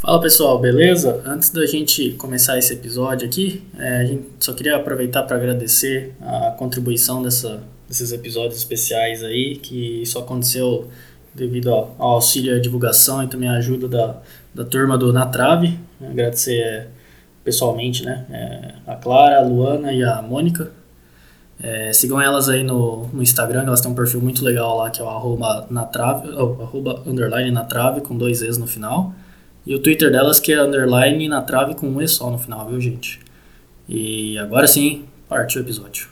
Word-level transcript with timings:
Fala 0.00 0.18
pessoal, 0.18 0.58
beleza? 0.58 1.22
Antes 1.26 1.50
da 1.50 1.66
gente 1.66 2.12
começar 2.12 2.56
esse 2.56 2.72
episódio 2.72 3.28
aqui, 3.28 3.62
é, 3.78 3.98
a 3.98 4.04
gente 4.06 4.28
só 4.40 4.54
queria 4.54 4.76
aproveitar 4.76 5.24
para 5.24 5.36
agradecer 5.36 6.14
a 6.22 6.52
contribuição 6.52 7.22
dessa, 7.22 7.62
desses 7.86 8.10
episódios 8.10 8.56
especiais 8.56 9.22
aí, 9.22 9.56
que 9.56 10.00
isso 10.00 10.18
aconteceu 10.18 10.88
devido 11.34 11.68
ao, 11.68 11.94
auxílio 11.98 12.56
à 12.56 12.58
divulgação 12.58 13.22
e 13.22 13.28
também 13.28 13.50
à 13.50 13.56
ajuda 13.56 13.88
da, 13.88 14.16
da 14.54 14.64
turma 14.64 14.96
do 14.96 15.12
Na 15.12 15.26
Trave. 15.26 15.78
Agradecer 16.00 16.62
é, 16.62 16.86
pessoalmente 17.44 18.02
né, 18.02 18.24
é, 18.30 18.90
a 18.90 18.96
Clara, 18.96 19.40
a 19.40 19.42
Luana 19.42 19.92
e 19.92 20.02
a 20.02 20.22
Mônica. 20.22 20.72
É, 21.62 21.92
sigam 21.92 22.18
elas 22.18 22.48
aí 22.48 22.62
no, 22.62 23.06
no 23.12 23.22
Instagram, 23.22 23.64
elas 23.64 23.82
têm 23.82 23.90
um 23.90 23.94
perfil 23.94 24.22
muito 24.22 24.42
legal 24.42 24.78
lá, 24.78 24.88
que 24.88 24.98
é 24.98 25.04
o 25.04 25.08
arroba, 25.10 25.66
na 25.68 25.84
trave, 25.84 26.30
oh, 26.30 26.62
arroba 26.62 27.02
underline 27.04 27.50
na 27.50 27.64
trave, 27.64 28.00
com 28.00 28.16
dois 28.16 28.40
E's 28.40 28.56
no 28.56 28.66
final. 28.66 29.14
E 29.66 29.74
o 29.74 29.78
Twitter 29.78 30.10
delas 30.10 30.40
que 30.40 30.52
é 30.52 30.62
underline 30.62 31.28
na 31.28 31.42
trave 31.42 31.74
com 31.74 31.86
um 31.86 32.00
E 32.00 32.08
só 32.08 32.30
no 32.30 32.38
final, 32.38 32.68
viu 32.68 32.80
gente? 32.80 33.20
E 33.88 34.38
agora 34.38 34.66
sim, 34.66 35.04
partiu 35.28 35.60
o 35.60 35.64
episódio. 35.64 36.08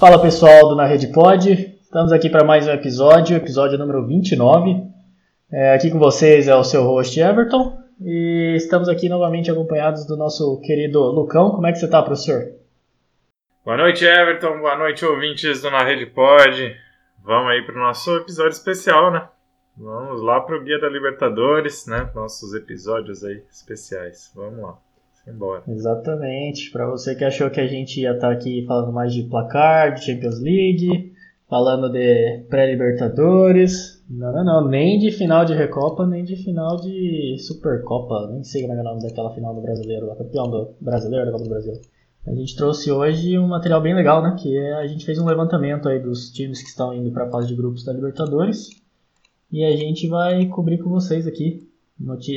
Fala 0.00 0.18
pessoal 0.18 0.66
do 0.66 0.74
Na 0.74 0.86
Rede 0.86 1.08
Pod, 1.08 1.52
estamos 1.78 2.10
aqui 2.10 2.30
para 2.30 2.42
mais 2.42 2.66
um 2.66 2.70
episódio, 2.70 3.36
episódio 3.36 3.76
número 3.76 4.06
29. 4.06 4.82
É, 5.52 5.74
aqui 5.74 5.90
com 5.90 5.98
vocês 5.98 6.48
é 6.48 6.56
o 6.56 6.64
seu 6.64 6.84
host 6.84 7.20
Everton 7.20 7.78
e 8.00 8.54
estamos 8.56 8.88
aqui 8.88 9.10
novamente 9.10 9.50
acompanhados 9.50 10.06
do 10.06 10.16
nosso 10.16 10.58
querido 10.62 11.02
Lucão. 11.02 11.50
Como 11.50 11.66
é 11.66 11.72
que 11.72 11.78
você 11.78 11.84
está, 11.84 12.02
professor? 12.02 12.50
Boa 13.62 13.76
noite, 13.76 14.06
Everton. 14.06 14.60
Boa 14.60 14.74
noite, 14.74 15.04
ouvintes 15.04 15.60
do 15.60 15.70
Na 15.70 15.84
Rede 15.84 16.06
Pod. 16.06 16.74
Vamos 17.22 17.52
aí 17.52 17.60
para 17.60 17.74
o 17.74 17.78
nosso 17.78 18.16
episódio 18.16 18.52
especial, 18.52 19.10
né? 19.10 19.28
Vamos 19.76 20.22
lá 20.22 20.40
para 20.40 20.56
o 20.56 20.64
Guia 20.64 20.80
da 20.80 20.88
Libertadores, 20.88 21.86
né? 21.86 22.10
Nossos 22.14 22.54
episódios 22.54 23.22
aí 23.22 23.42
especiais. 23.50 24.32
Vamos 24.34 24.62
lá. 24.62 24.78
Embora. 25.32 25.62
Exatamente. 25.68 26.70
Para 26.70 26.88
você 26.88 27.14
que 27.14 27.24
achou 27.24 27.50
que 27.50 27.60
a 27.60 27.66
gente 27.66 28.00
ia 28.00 28.12
estar 28.12 28.28
tá 28.28 28.32
aqui 28.32 28.64
falando 28.66 28.92
mais 28.92 29.12
de 29.12 29.22
placar, 29.24 29.94
de 29.94 30.04
Champions 30.04 30.40
League, 30.40 31.12
falando 31.48 31.90
de 31.90 32.44
pré-libertadores. 32.48 34.02
Não, 34.08 34.32
não, 34.32 34.44
não. 34.44 34.68
Nem 34.68 34.98
de 34.98 35.10
final 35.10 35.44
de 35.44 35.54
Recopa, 35.54 36.06
nem 36.06 36.24
de 36.24 36.36
final 36.36 36.76
de 36.76 37.36
Supercopa. 37.38 38.28
Nem 38.32 38.42
sei 38.42 38.62
como 38.62 38.74
é 38.74 38.80
o 38.80 38.84
nome 38.84 39.02
daquela 39.02 39.34
final 39.34 39.54
do 39.54 39.60
brasileiro, 39.60 40.14
campeão 40.16 40.50
do 40.50 40.74
brasileiro 40.80 41.26
da 41.26 41.32
Copa 41.32 41.44
do 41.44 41.50
Brasil. 41.50 41.74
A 42.26 42.34
gente 42.34 42.54
trouxe 42.54 42.92
hoje 42.92 43.38
um 43.38 43.48
material 43.48 43.80
bem 43.80 43.94
legal, 43.94 44.22
né? 44.22 44.36
Que 44.38 44.56
é, 44.56 44.74
a 44.74 44.86
gente 44.86 45.06
fez 45.06 45.18
um 45.18 45.24
levantamento 45.24 45.88
aí 45.88 45.98
dos 45.98 46.30
times 46.30 46.62
que 46.62 46.68
estão 46.68 46.92
indo 46.92 47.10
para 47.10 47.24
a 47.24 47.30
fase 47.30 47.48
de 47.48 47.56
grupos 47.56 47.84
da 47.84 47.92
Libertadores. 47.92 48.68
E 49.50 49.64
a 49.64 49.74
gente 49.74 50.06
vai 50.06 50.46
cobrir 50.46 50.78
com 50.78 50.90
vocês 50.90 51.26
aqui 51.26 51.68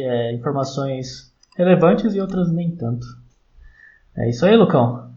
é, 0.01 0.33
informações 0.33 1.32
relevantes 1.57 2.15
e 2.15 2.21
outras 2.21 2.51
nem 2.51 2.71
tanto. 2.75 3.05
É 4.15 4.29
isso 4.29 4.45
aí, 4.45 4.55
Lucão. 4.55 5.11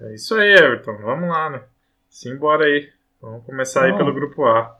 É 0.00 0.14
isso 0.14 0.34
aí, 0.34 0.52
Everton. 0.52 0.96
Vamos 1.02 1.28
lá, 1.28 1.50
né? 1.50 1.62
Simbora 2.08 2.64
aí. 2.64 2.88
Vamos 3.20 3.44
começar 3.44 3.84
aí 3.84 3.96
pelo 3.96 4.14
grupo 4.14 4.44
A. 4.44 4.78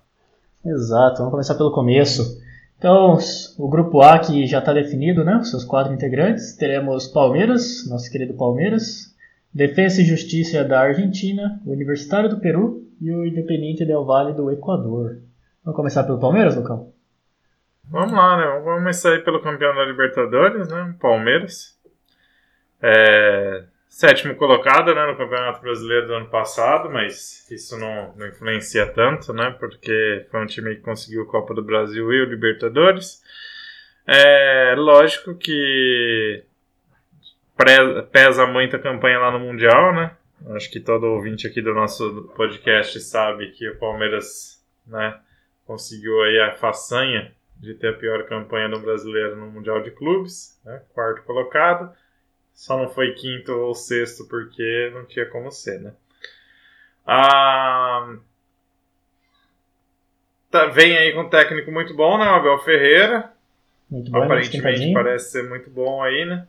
Exato, 0.65 1.19
vamos 1.19 1.33
começar 1.33 1.55
pelo 1.55 1.73
começo. 1.73 2.41
Então, 2.79 3.19
o 3.59 3.69
grupo 3.69 4.01
A 4.01 4.19
que 4.19 4.47
já 4.47 4.61
está 4.61 4.73
definido, 4.73 5.25
né? 5.25 5.37
Os 5.37 5.51
seus 5.51 5.65
quatro 5.65 5.93
integrantes. 5.93 6.57
Teremos 6.57 7.09
Palmeiras, 7.09 7.89
nosso 7.89 8.11
querido 8.11 8.35
Palmeiras, 8.35 9.15
Defesa 9.53 10.01
e 10.01 10.05
Justiça 10.05 10.63
da 10.65 10.81
Argentina, 10.81 11.61
o 11.67 11.73
Universitário 11.73 12.31
do 12.31 12.39
Peru 12.39 12.87
e 13.01 13.11
o 13.11 13.27
Independente 13.27 13.85
Del 13.85 14.05
Valle 14.05 14.33
do 14.33 14.51
Equador. 14.51 15.19
Vamos 15.65 15.77
começar 15.77 16.05
pelo 16.05 16.21
Palmeiras, 16.21 16.55
Lucão? 16.55 16.93
Vamos 17.91 18.13
lá, 18.13 18.37
né? 18.37 18.45
Vamos 18.63 18.81
começar 18.81 19.13
aí 19.13 19.21
pelo 19.21 19.41
campeão 19.41 19.75
da 19.75 19.83
Libertadores, 19.83 20.69
né? 20.69 20.95
Palmeiras. 21.01 21.79
É, 22.83 23.65
sétimo 23.89 24.37
colocado 24.37 24.95
né, 24.95 25.07
no 25.07 25.17
Campeonato 25.17 25.63
Brasileiro 25.63 26.07
do 26.07 26.15
ano 26.15 26.29
passado, 26.29 26.91
mas 26.91 27.51
isso 27.51 27.79
não, 27.79 28.15
não 28.15 28.29
influencia 28.29 28.87
tanto, 28.93 29.33
né? 29.33 29.57
Porque 29.59 30.27
foi 30.31 30.41
um 30.43 30.47
time 30.47 30.77
que 30.77 30.83
conseguiu 30.83 31.23
a 31.23 31.27
Copa 31.27 31.55
do 31.55 31.63
Brasil 31.63 32.13
e 32.13 32.23
o 32.23 32.29
Libertadores. 32.29 33.23
É 34.07 34.75
lógico 34.77 35.35
que 35.35 36.45
pesa 38.13 38.47
muito 38.47 38.77
a 38.77 38.79
campanha 38.79 39.19
lá 39.19 39.31
no 39.31 39.41
Mundial, 39.41 39.95
né? 39.95 40.15
Acho 40.55 40.71
que 40.71 40.79
todo 40.79 41.07
ouvinte 41.07 41.47
aqui 41.47 41.63
do 41.63 41.73
nosso 41.73 42.31
podcast 42.37 43.01
sabe 43.01 43.51
que 43.53 43.67
o 43.67 43.79
Palmeiras 43.79 44.63
né, 44.87 45.19
conseguiu 45.67 46.23
aí 46.23 46.39
a 46.41 46.55
façanha 46.55 47.33
de 47.59 47.75
ter 47.75 47.89
a 47.89 47.97
pior 47.97 48.25
campanha 48.27 48.69
do 48.69 48.81
brasileiro 48.81 49.37
no 49.37 49.51
Mundial 49.51 49.83
de 49.83 49.91
Clubes, 49.91 50.59
né? 50.65 50.81
quarto 50.95 51.23
colocado. 51.25 51.93
Só 52.55 52.77
não 52.77 52.89
foi 52.89 53.13
quinto 53.13 53.53
ou 53.53 53.75
sexto 53.75 54.27
porque 54.29 54.91
não 54.93 55.05
tinha 55.05 55.27
como 55.27 55.51
ser, 55.51 55.81
né? 55.81 55.93
Ah, 57.07 58.17
tá, 60.51 60.67
vem 60.67 60.97
aí 60.97 61.13
com 61.13 61.21
um 61.21 61.29
técnico 61.29 61.71
muito 61.71 61.95
bom, 61.95 62.19
né? 62.19 62.25
O 62.25 62.35
Abel 62.35 62.59
Ferreira. 62.59 63.33
Muito 63.91 64.11
bom, 64.11 64.23
Aparentemente 64.23 64.93
parece 64.93 65.31
ser 65.31 65.49
muito 65.49 65.71
bom 65.71 66.03
aí, 66.03 66.27
né? 66.27 66.47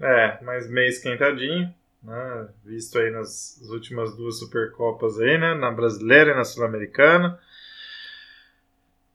É, 0.00 0.38
mas 0.42 0.68
meio 0.70 0.88
esquentadinho, 0.88 1.72
né? 2.02 2.48
Visto 2.64 2.98
aí 2.98 3.10
nas 3.10 3.60
últimas 3.70 4.16
duas 4.16 4.38
Supercopas 4.38 5.18
aí, 5.20 5.36
né? 5.36 5.54
Na 5.54 5.70
brasileira 5.70 6.30
e 6.30 6.34
na 6.34 6.44
sul-americana. 6.44 7.38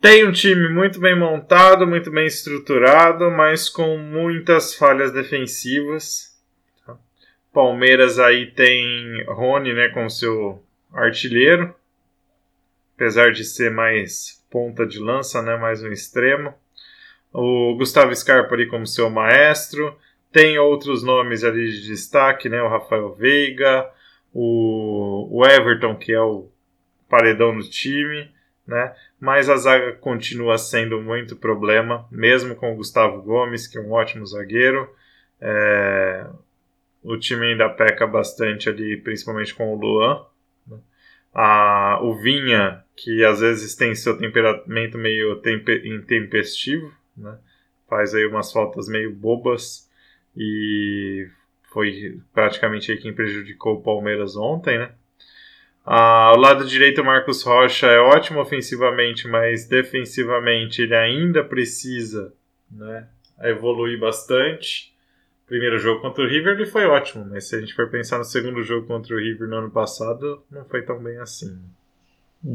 Tem 0.05 0.23
um 0.23 0.31
time 0.31 0.69
muito 0.69 0.99
bem 0.99 1.17
montado, 1.17 1.87
muito 1.87 2.11
bem 2.11 2.27
estruturado, 2.27 3.31
mas 3.31 3.67
com 3.67 3.97
muitas 3.97 4.75
falhas 4.75 5.11
defensivas. 5.11 6.39
Tá? 6.85 6.95
Palmeiras 7.51 8.19
aí 8.19 8.51
tem 8.51 9.23
Rony, 9.23 9.73
né, 9.73 9.89
com 9.89 10.07
seu 10.07 10.63
artilheiro, 10.93 11.73
apesar 12.93 13.31
de 13.31 13.43
ser 13.43 13.71
mais 13.71 14.45
ponta 14.47 14.85
de 14.85 14.99
lança, 14.99 15.41
né, 15.41 15.57
mais 15.57 15.81
um 15.81 15.91
extremo. 15.91 16.53
O 17.33 17.73
Gustavo 17.75 18.15
Scarpa 18.15 18.53
ali 18.53 18.67
como 18.67 18.85
seu 18.85 19.09
maestro. 19.09 19.97
Tem 20.31 20.59
outros 20.59 21.01
nomes 21.01 21.43
ali 21.43 21.67
de 21.71 21.87
destaque, 21.87 22.47
né, 22.47 22.61
o 22.61 22.69
Rafael 22.69 23.11
Veiga, 23.15 23.89
o 24.31 25.41
Everton, 25.43 25.95
que 25.95 26.13
é 26.13 26.21
o 26.21 26.47
paredão 27.09 27.57
do 27.57 27.67
time 27.67 28.34
né? 28.67 28.95
Mas 29.19 29.49
a 29.49 29.55
zaga 29.55 29.93
continua 29.93 30.57
sendo 30.57 31.01
muito 31.01 31.35
problema, 31.35 32.07
mesmo 32.11 32.55
com 32.55 32.73
o 32.73 32.75
Gustavo 32.75 33.21
Gomes, 33.21 33.67
que 33.67 33.77
é 33.77 33.81
um 33.81 33.91
ótimo 33.91 34.25
zagueiro. 34.25 34.89
É, 35.39 36.27
o 37.03 37.17
time 37.17 37.45
ainda 37.45 37.69
peca 37.69 38.07
bastante 38.07 38.69
ali, 38.69 38.97
principalmente 38.97 39.53
com 39.53 39.73
o 39.73 39.77
Luan. 39.77 40.25
Né? 40.67 40.77
A, 41.33 41.99
o 42.01 42.15
Vinha, 42.15 42.83
que 42.95 43.23
às 43.23 43.39
vezes 43.39 43.75
tem 43.75 43.93
seu 43.93 44.17
temperamento 44.17 44.97
meio 44.97 45.35
tempe, 45.37 45.87
intempestivo, 45.87 46.91
né? 47.15 47.37
faz 47.87 48.15
aí 48.15 48.25
umas 48.25 48.51
faltas 48.51 48.87
meio 48.87 49.13
bobas 49.13 49.89
e 50.35 51.29
foi 51.71 52.19
praticamente 52.33 52.91
aí 52.91 52.97
quem 52.97 53.13
prejudicou 53.13 53.75
o 53.75 53.83
Palmeiras 53.83 54.35
ontem, 54.35 54.79
né? 54.79 54.91
Ah, 55.85 56.33
o 56.35 56.39
lado 56.39 56.65
direito, 56.65 57.01
o 57.01 57.05
Marcos 57.05 57.43
Rocha 57.43 57.85
é 57.85 57.99
ótimo 57.99 58.39
ofensivamente, 58.39 59.27
mas 59.27 59.67
defensivamente 59.67 60.81
ele 60.81 60.95
ainda 60.95 61.43
precisa 61.43 62.33
né, 62.71 63.07
evoluir 63.43 63.99
bastante. 63.99 64.93
Primeiro 65.45 65.77
jogo 65.77 66.01
contra 66.01 66.23
o 66.23 66.27
River 66.27 66.55
ele 66.55 66.65
foi 66.65 66.85
ótimo, 66.85 67.23
mas 67.29 67.47
se 67.47 67.55
a 67.55 67.59
gente 67.59 67.75
for 67.75 67.87
pensar 67.91 68.17
no 68.17 68.23
segundo 68.23 68.63
jogo 68.63 68.87
contra 68.87 69.13
o 69.13 69.19
River 69.19 69.47
no 69.47 69.57
ano 69.57 69.69
passado, 69.69 70.41
não 70.49 70.65
foi 70.65 70.81
tão 70.81 70.97
bem 70.97 71.17
assim. 71.19 71.55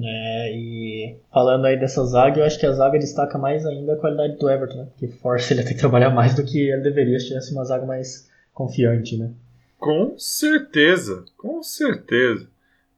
É, 0.02 0.52
e 0.52 1.16
falando 1.32 1.66
aí 1.66 1.78
dessa 1.78 2.04
zaga, 2.04 2.40
eu 2.40 2.44
acho 2.44 2.58
que 2.58 2.66
a 2.66 2.72
zaga 2.72 2.98
destaca 2.98 3.38
mais 3.38 3.64
ainda 3.64 3.94
a 3.94 3.96
qualidade 3.96 4.36
do 4.38 4.50
Everton, 4.50 4.78
né? 4.78 4.88
Que 4.98 5.06
força 5.06 5.52
ele 5.52 5.62
a 5.62 5.64
ter 5.64 5.74
que 5.74 5.80
trabalhar 5.80 6.10
mais 6.10 6.34
do 6.34 6.44
que 6.44 6.68
ele 6.68 6.82
deveria 6.82 7.18
se 7.18 7.28
tivesse 7.28 7.52
uma 7.52 7.64
zaga 7.64 7.86
mais 7.86 8.28
confiante, 8.52 9.16
né? 9.16 9.30
Com 9.78 10.16
certeza, 10.18 11.24
com 11.36 11.62
certeza. 11.62 12.48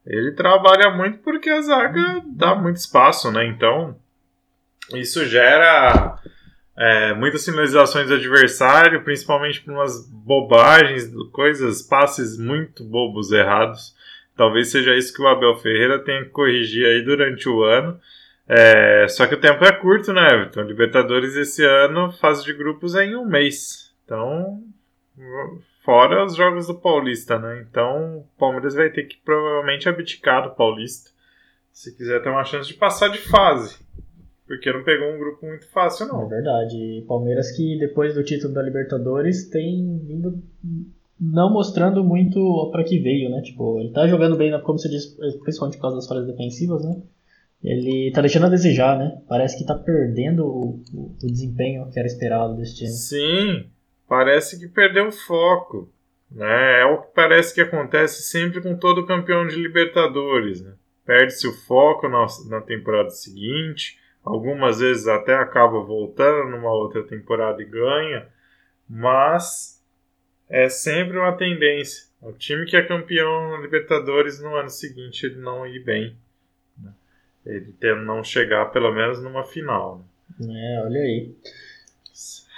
Ele 0.05 0.31
trabalha 0.31 0.91
muito 0.91 1.19
porque 1.19 1.49
a 1.49 1.61
zaga 1.61 2.21
dá 2.25 2.55
muito 2.55 2.77
espaço, 2.77 3.31
né? 3.31 3.45
Então, 3.45 3.95
isso 4.93 5.25
gera 5.25 6.17
é, 6.77 7.13
muitas 7.13 7.45
finalizações 7.45 8.07
do 8.07 8.15
adversário, 8.15 9.03
principalmente 9.03 9.61
por 9.61 9.73
umas 9.73 10.07
bobagens, 10.09 11.09
coisas, 11.31 11.81
passes 11.81 12.37
muito 12.37 12.83
bobos 12.83 13.31
errados. 13.31 13.95
Talvez 14.35 14.71
seja 14.71 14.95
isso 14.95 15.13
que 15.13 15.21
o 15.21 15.27
Abel 15.27 15.55
Ferreira 15.57 15.99
tenha 15.99 16.23
que 16.23 16.31
corrigir 16.31 16.85
aí 16.85 17.01
durante 17.03 17.47
o 17.47 17.63
ano. 17.63 17.99
É, 18.47 19.07
só 19.07 19.25
que 19.25 19.35
o 19.35 19.39
tempo 19.39 19.63
é 19.63 19.71
curto, 19.71 20.11
né, 20.11 20.27
Everton? 20.33 20.63
Libertadores 20.63 21.35
esse 21.35 21.63
ano, 21.63 22.11
fase 22.11 22.43
de 22.43 22.53
grupos 22.53 22.95
é 22.95 23.05
em 23.05 23.15
um 23.15 23.25
mês. 23.25 23.93
Então, 24.03 24.61
Fora 25.83 26.25
os 26.25 26.35
jogos 26.35 26.67
do 26.67 26.75
Paulista, 26.75 27.37
né? 27.37 27.65
Então 27.69 28.19
o 28.19 28.25
Palmeiras 28.37 28.73
vai 28.73 28.89
ter 28.89 29.03
que 29.03 29.17
provavelmente 29.17 29.89
abdicar 29.89 30.43
do 30.43 30.55
Paulista 30.55 31.11
se 31.73 31.95
quiser 31.95 32.21
ter 32.21 32.29
uma 32.29 32.45
chance 32.45 32.67
de 32.67 32.75
passar 32.75 33.09
de 33.09 33.17
fase. 33.17 33.77
Porque 34.47 34.71
não 34.71 34.83
pegou 34.83 35.13
um 35.13 35.17
grupo 35.17 35.45
muito 35.45 35.67
fácil, 35.69 36.07
não. 36.07 36.25
É 36.25 36.29
verdade. 36.29 37.03
Palmeiras 37.07 37.51
que 37.51 37.77
depois 37.79 38.13
do 38.13 38.23
título 38.23 38.53
da 38.53 38.61
Libertadores 38.61 39.49
tem 39.49 39.99
vindo 40.05 40.41
não 41.19 41.51
mostrando 41.51 42.03
muito 42.03 42.69
para 42.71 42.83
que 42.83 42.99
veio, 42.99 43.29
né? 43.29 43.41
Tipo, 43.41 43.79
ele 43.79 43.91
tá 43.91 44.07
jogando 44.07 44.35
bem, 44.35 44.51
como 44.61 44.77
você 44.77 44.89
disse, 44.89 45.15
principalmente 45.39 45.77
por 45.77 45.83
causa 45.83 45.97
das 45.97 46.07
falhas 46.07 46.27
defensivas, 46.27 46.83
né? 46.83 47.01
Ele 47.63 48.11
tá 48.11 48.21
deixando 48.21 48.45
a 48.45 48.49
desejar, 48.49 48.99
né? 48.99 49.21
Parece 49.27 49.57
que 49.57 49.65
tá 49.65 49.73
perdendo 49.73 50.45
o, 50.45 50.81
o, 50.93 51.15
o 51.23 51.27
desempenho 51.27 51.89
que 51.91 51.97
era 51.97 52.07
esperado 52.07 52.57
desse 52.57 52.75
time. 52.75 52.89
Sim, 52.89 53.65
parece 54.13 54.59
que 54.59 54.67
perdeu 54.67 55.07
o 55.07 55.11
foco. 55.11 55.91
Né? 56.29 56.81
É 56.81 56.85
o 56.85 57.01
que 57.01 57.07
parece 57.15 57.51
que 57.51 57.61
acontece 57.61 58.21
sempre 58.21 58.61
com 58.61 58.77
todo 58.77 59.07
campeão 59.07 59.47
de 59.47 59.55
Libertadores. 59.55 60.61
Né? 60.61 60.75
Perde-se 61.03 61.47
o 61.47 61.51
foco 61.51 62.07
na, 62.07 62.27
na 62.47 62.61
temporada 62.61 63.09
seguinte, 63.09 63.99
algumas 64.23 64.77
vezes 64.77 65.07
até 65.07 65.33
acaba 65.33 65.79
voltando 65.79 66.51
numa 66.51 66.71
outra 66.71 67.01
temporada 67.01 67.59
e 67.63 67.65
ganha, 67.65 68.27
mas 68.87 69.83
é 70.47 70.69
sempre 70.69 71.17
uma 71.17 71.35
tendência. 71.35 72.07
O 72.21 72.33
time 72.33 72.67
que 72.67 72.77
é 72.77 72.83
campeão 72.83 73.49
na 73.49 73.57
Libertadores 73.57 74.39
no 74.39 74.55
ano 74.55 74.69
seguinte 74.69 75.25
ele 75.25 75.39
não 75.39 75.65
ir 75.65 75.83
bem. 75.83 76.15
Né? 76.77 76.93
Ele 77.47 77.95
não 78.05 78.23
chegar 78.23 78.67
pelo 78.67 78.93
menos 78.93 79.23
numa 79.23 79.43
final. 79.43 80.05
Né? 80.39 80.53
É, 80.53 80.85
olha 80.85 80.99
aí 80.99 81.35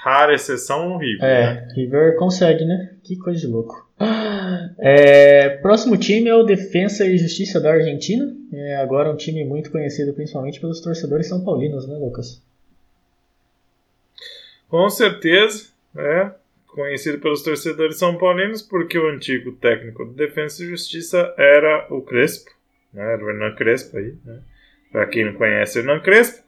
rara 0.05 0.35
exceção 0.35 0.93
o 0.93 0.97
River. 0.99 1.25
É, 1.25 1.53
né? 1.55 1.67
River 1.75 2.15
consegue, 2.15 2.63
né? 2.63 2.91
Que 3.03 3.17
coisa 3.17 3.39
de 3.39 3.47
louco. 3.47 3.89
É, 4.77 5.49
próximo 5.57 5.97
time 5.97 6.29
é 6.29 6.35
o 6.35 6.43
Defensa 6.43 7.07
e 7.07 7.17
Justiça 7.17 7.59
da 7.59 7.73
Argentina. 7.73 8.31
É 8.53 8.75
agora 8.75 9.09
um 9.09 9.15
time 9.15 9.43
muito 9.43 9.71
conhecido 9.71 10.13
principalmente 10.13 10.59
pelos 10.59 10.79
torcedores 10.79 11.27
são 11.27 11.43
paulinos, 11.43 11.87
né, 11.87 11.95
Lucas? 11.95 12.39
Com 14.69 14.87
certeza, 14.89 15.69
é 15.97 16.29
conhecido 16.67 17.17
pelos 17.17 17.41
torcedores 17.41 17.97
são 17.97 18.15
paulinos 18.15 18.61
porque 18.61 18.99
o 18.99 19.09
antigo 19.09 19.53
técnico 19.53 20.05
do 20.05 20.11
Defensa 20.11 20.61
e 20.61 20.67
Justiça 20.67 21.33
era 21.37 21.87
o 21.89 22.01
Crespo, 22.01 22.51
né, 22.93 23.13
era 23.13 23.23
o 23.23 23.29
Hernan 23.29 23.55
Crespo 23.55 23.97
aí, 23.97 24.13
né? 24.23 24.39
Para 24.91 25.07
quem 25.07 25.25
não 25.25 25.33
conhece, 25.33 25.79
Hernan 25.79 25.99
Crespo, 26.01 26.43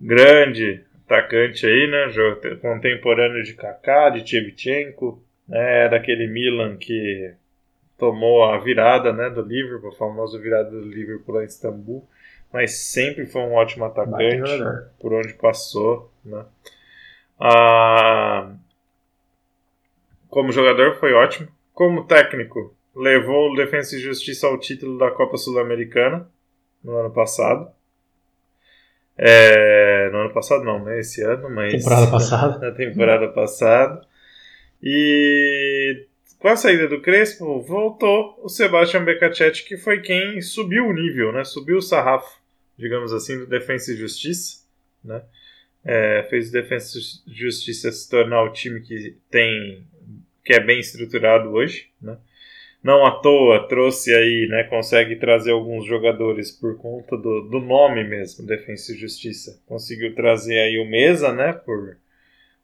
grande 0.00 0.80
atacante 1.06 1.66
aí, 1.66 1.86
né? 1.86 2.06
Contemporâneo 2.60 3.42
de 3.42 3.54
Kaká, 3.54 4.10
de 4.10 4.22
Tchevchenko, 4.22 5.22
né? 5.48 5.86
É 5.86 5.88
daquele 5.88 6.26
Milan 6.26 6.76
que 6.76 7.32
tomou 7.98 8.44
a 8.44 8.58
virada, 8.58 9.12
né? 9.12 9.30
Do 9.30 9.42
Liverpool, 9.42 9.90
a 9.90 9.96
famosa 9.96 10.38
virada 10.38 10.70
do 10.70 10.80
Liverpool 10.80 11.36
lá 11.36 11.42
em 11.42 11.46
Istambul, 11.46 12.06
mas 12.52 12.76
sempre 12.92 13.26
foi 13.26 13.42
um 13.42 13.54
ótimo 13.54 13.84
atacante 13.84 14.50
por 15.00 15.12
onde 15.12 15.34
passou, 15.34 16.10
né? 16.24 16.44
Ah, 17.38 18.52
como 20.28 20.52
jogador 20.52 20.94
foi 20.96 21.12
ótimo, 21.12 21.48
como 21.72 22.06
técnico 22.06 22.74
levou 22.94 23.50
o 23.50 23.56
Defensa 23.56 23.96
e 23.96 24.00
Justiça 24.00 24.46
ao 24.46 24.58
título 24.58 24.98
da 24.98 25.10
Copa 25.10 25.36
Sul-Americana 25.36 26.28
no 26.82 26.96
ano 26.96 27.10
passado. 27.10 27.68
É, 29.16 30.10
no 30.10 30.18
ano 30.18 30.32
passado 30.32 30.64
não, 30.64 30.84
né? 30.84 30.98
Esse 30.98 31.22
ano, 31.22 31.48
mas. 31.50 31.72
Temporada 31.72 32.10
passada. 32.10 32.58
Na 32.66 32.72
temporada 32.72 33.28
passada. 33.28 34.06
E 34.82 36.06
com 36.38 36.48
a 36.48 36.56
saída 36.56 36.86
do 36.88 37.00
Crespo, 37.00 37.62
voltou 37.62 38.38
o 38.42 38.48
Sebastian 38.48 39.04
Becacete, 39.04 39.64
que 39.64 39.78
foi 39.78 40.00
quem 40.00 40.42
subiu 40.42 40.86
o 40.86 40.92
nível, 40.92 41.32
né? 41.32 41.44
Subiu 41.44 41.78
o 41.78 41.82
sarrafo, 41.82 42.38
digamos 42.76 43.12
assim, 43.12 43.38
do 43.38 43.46
Defensa 43.46 43.92
e 43.92 43.96
Justiça, 43.96 44.58
né? 45.02 45.22
É, 45.84 46.26
fez 46.28 46.48
o 46.48 46.52
Defensa 46.52 46.98
e 46.98 47.32
Justiça 47.32 47.90
se 47.92 48.08
tornar 48.10 48.42
o 48.42 48.52
time 48.52 48.80
que 48.80 49.16
tem 49.30 49.86
que 50.44 50.52
é 50.52 50.60
bem 50.60 50.78
estruturado 50.80 51.50
hoje, 51.50 51.88
né? 52.00 52.18
Não 52.84 53.06
à 53.06 53.10
toa 53.10 53.66
trouxe 53.66 54.14
aí, 54.14 54.46
né, 54.46 54.64
consegue 54.64 55.16
trazer 55.16 55.52
alguns 55.52 55.86
jogadores 55.86 56.50
por 56.50 56.76
conta 56.76 57.16
do, 57.16 57.48
do 57.48 57.58
nome 57.58 58.04
mesmo, 58.04 58.46
Defensa 58.46 58.92
e 58.92 58.98
Justiça. 58.98 59.58
Conseguiu 59.66 60.14
trazer 60.14 60.58
aí 60.58 60.78
o 60.78 60.84
Mesa, 60.84 61.32
né, 61.32 61.54
por, 61.54 61.96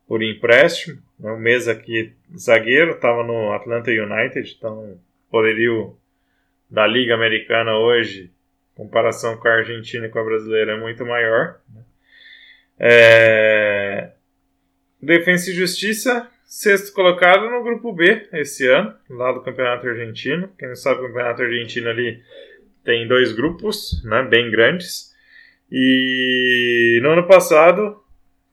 por 0.06 0.22
empréstimo. 0.22 1.00
Né, 1.18 1.32
o 1.32 1.38
Mesa 1.38 1.74
que 1.74 2.12
zagueiro, 2.36 2.92
estava 2.92 3.24
no 3.24 3.50
Atlanta 3.52 3.90
United, 3.90 4.54
então 4.58 5.00
poderio 5.30 5.96
da 6.68 6.86
Liga 6.86 7.14
Americana 7.14 7.78
hoje, 7.78 8.30
comparação 8.74 9.38
com 9.38 9.48
a 9.48 9.54
Argentina 9.54 10.04
e 10.04 10.10
com 10.10 10.18
a 10.18 10.24
brasileira, 10.24 10.72
é 10.72 10.78
muito 10.78 11.06
maior. 11.06 11.60
Né. 11.74 11.82
É... 12.78 14.10
Defensa 15.02 15.50
e 15.50 15.54
Justiça 15.54 16.28
sexto 16.50 16.92
colocado 16.92 17.48
no 17.48 17.62
grupo 17.62 17.92
B 17.92 18.26
esse 18.32 18.66
ano, 18.66 18.92
lá 19.08 19.30
do 19.30 19.40
Campeonato 19.40 19.86
Argentino. 19.86 20.50
Quem 20.58 20.68
não 20.68 20.74
sabe, 20.74 21.00
o 21.00 21.06
Campeonato 21.06 21.42
Argentino 21.42 21.88
ali 21.88 22.20
tem 22.84 23.06
dois 23.06 23.32
grupos, 23.32 24.02
né, 24.04 24.24
bem 24.24 24.50
grandes. 24.50 25.14
E 25.70 26.98
no 27.02 27.10
ano 27.10 27.26
passado, 27.28 28.02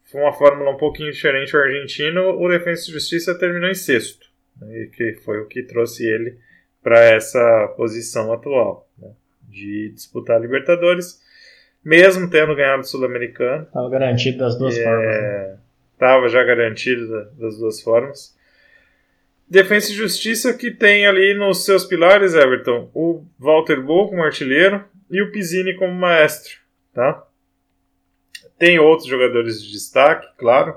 foi 0.03 0.21
uma 0.21 0.31
fórmula 0.31 0.69
um 0.69 0.77
pouquinho 0.77 1.11
diferente 1.11 1.55
o 1.55 1.59
argentino, 1.59 2.39
o 2.39 2.47
Defensa 2.47 2.87
e 2.87 2.93
Justiça 2.93 3.37
terminou 3.37 3.69
em 3.69 3.73
sexto, 3.73 4.27
né, 4.61 4.89
que 4.93 5.13
foi 5.25 5.39
o 5.39 5.47
que 5.47 5.63
trouxe 5.63 6.05
ele 6.05 6.37
para 6.83 6.99
essa 6.99 7.73
posição 7.75 8.31
atual, 8.31 8.87
né, 8.99 9.09
de 9.49 9.91
disputar 9.95 10.37
a 10.37 10.39
Libertadores, 10.39 11.19
mesmo 11.83 12.29
tendo 12.29 12.55
ganhado 12.55 12.81
o 12.81 12.85
Sul-Americano. 12.85 13.63
Estava 13.63 13.89
garantido 13.89 14.37
das 14.37 14.55
duas 14.55 14.77
é, 14.77 14.83
formas. 14.83 15.05
Né? 15.05 15.57
Estava 15.97 16.29
já 16.29 16.43
garantido 16.43 17.07
das 17.39 17.57
duas 17.57 17.81
formas. 17.81 18.37
Defesa 19.49 19.91
e 19.91 19.95
Justiça 19.95 20.53
que 20.53 20.69
tem 20.69 21.07
ali 21.07 21.33
nos 21.33 21.65
seus 21.65 21.85
pilares, 21.85 22.35
Everton, 22.35 22.91
o 22.93 23.25
Walter 23.39 23.81
Bo 23.81 24.07
como 24.07 24.21
artilheiro 24.21 24.85
e 25.09 25.23
o 25.23 25.31
Pizzini 25.31 25.73
como 25.73 25.93
maestro, 25.93 26.59
tá? 26.93 27.25
Tem 28.59 28.77
outros 28.77 29.09
jogadores 29.09 29.63
de 29.63 29.71
destaque, 29.71 30.27
claro, 30.37 30.75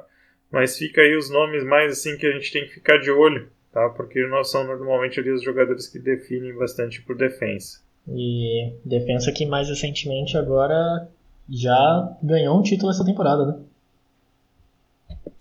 mas 0.51 0.79
fica 0.79 1.03
aí 1.03 1.15
os 1.15 1.29
nomes 1.31 1.65
mais 1.65 1.93
assim 1.93 2.17
que 2.17 2.27
a 2.27 2.33
gente 2.33 2.51
tem 2.51 2.65
que 2.65 2.73
ficar 2.73 2.97
de 2.97 3.11
olho, 3.11 3.51
tá? 3.73 3.91
Porque 3.91 4.27
nós 4.27 4.51
são 4.51 4.65
normalmente 4.65 5.21
ali 5.21 5.33
os 5.33 5.43
jogadores 5.43 5.87
que 5.87 5.99
definem 5.99 6.55
bastante 6.55 7.03
por 7.03 7.15
defesa. 7.15 7.81
E 8.09 8.73
defesa 8.87 9.33
que 9.33 9.45
mais 9.45 9.69
recentemente 9.69 10.39
agora 10.39 11.11
já 11.47 12.17
ganhou 12.23 12.59
um 12.59 12.63
título 12.63 12.91
essa 12.91 13.05
temporada, 13.05 13.45
né? 13.45 13.59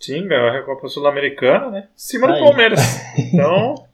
Sim, 0.00 0.26
ganhou 0.26 0.48
a 0.48 0.52
Recopa 0.52 0.88
Sul-Americana, 0.88 1.70
né? 1.70 1.80
Em 1.80 1.88
cima 1.94 2.26
tá 2.26 2.32
do 2.32 2.40
Palmeiras. 2.40 2.80
Então, 3.18 3.86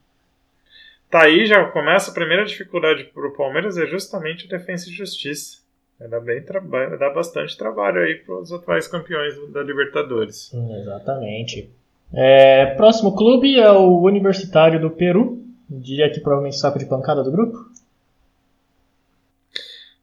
tá 1.10 1.25
aí, 1.25 1.46
já 1.46 1.64
começa 1.66 2.10
a 2.10 2.14
primeira 2.14 2.44
dificuldade 2.44 3.04
pro 3.12 3.32
Palmeiras 3.32 3.76
é 3.76 3.86
justamente 3.86 4.46
a 4.46 4.56
defesa 4.56 4.88
e 4.88 4.92
justiça. 4.92 5.58
Vai 5.98 6.08
dar, 6.08 6.20
bem 6.20 6.44
vai 6.68 6.96
dar 6.96 7.10
bastante 7.10 7.56
trabalho 7.56 8.00
aí 8.00 8.16
para 8.16 8.36
os 8.36 8.52
atuais 8.52 8.86
campeões 8.86 9.34
da 9.50 9.62
Libertadores. 9.62 10.52
Exatamente. 10.54 11.70
É, 12.14 12.66
próximo 12.76 13.16
clube 13.16 13.58
é 13.58 13.70
o 13.70 14.00
Universitário 14.02 14.80
do 14.80 14.90
Peru. 14.90 15.42
Diria 15.68 16.10
que 16.10 16.20
provavelmente 16.20 16.58
saco 16.58 16.78
de 16.78 16.86
pancada 16.86 17.25
do 17.25 17.32
grupo. 17.32 17.58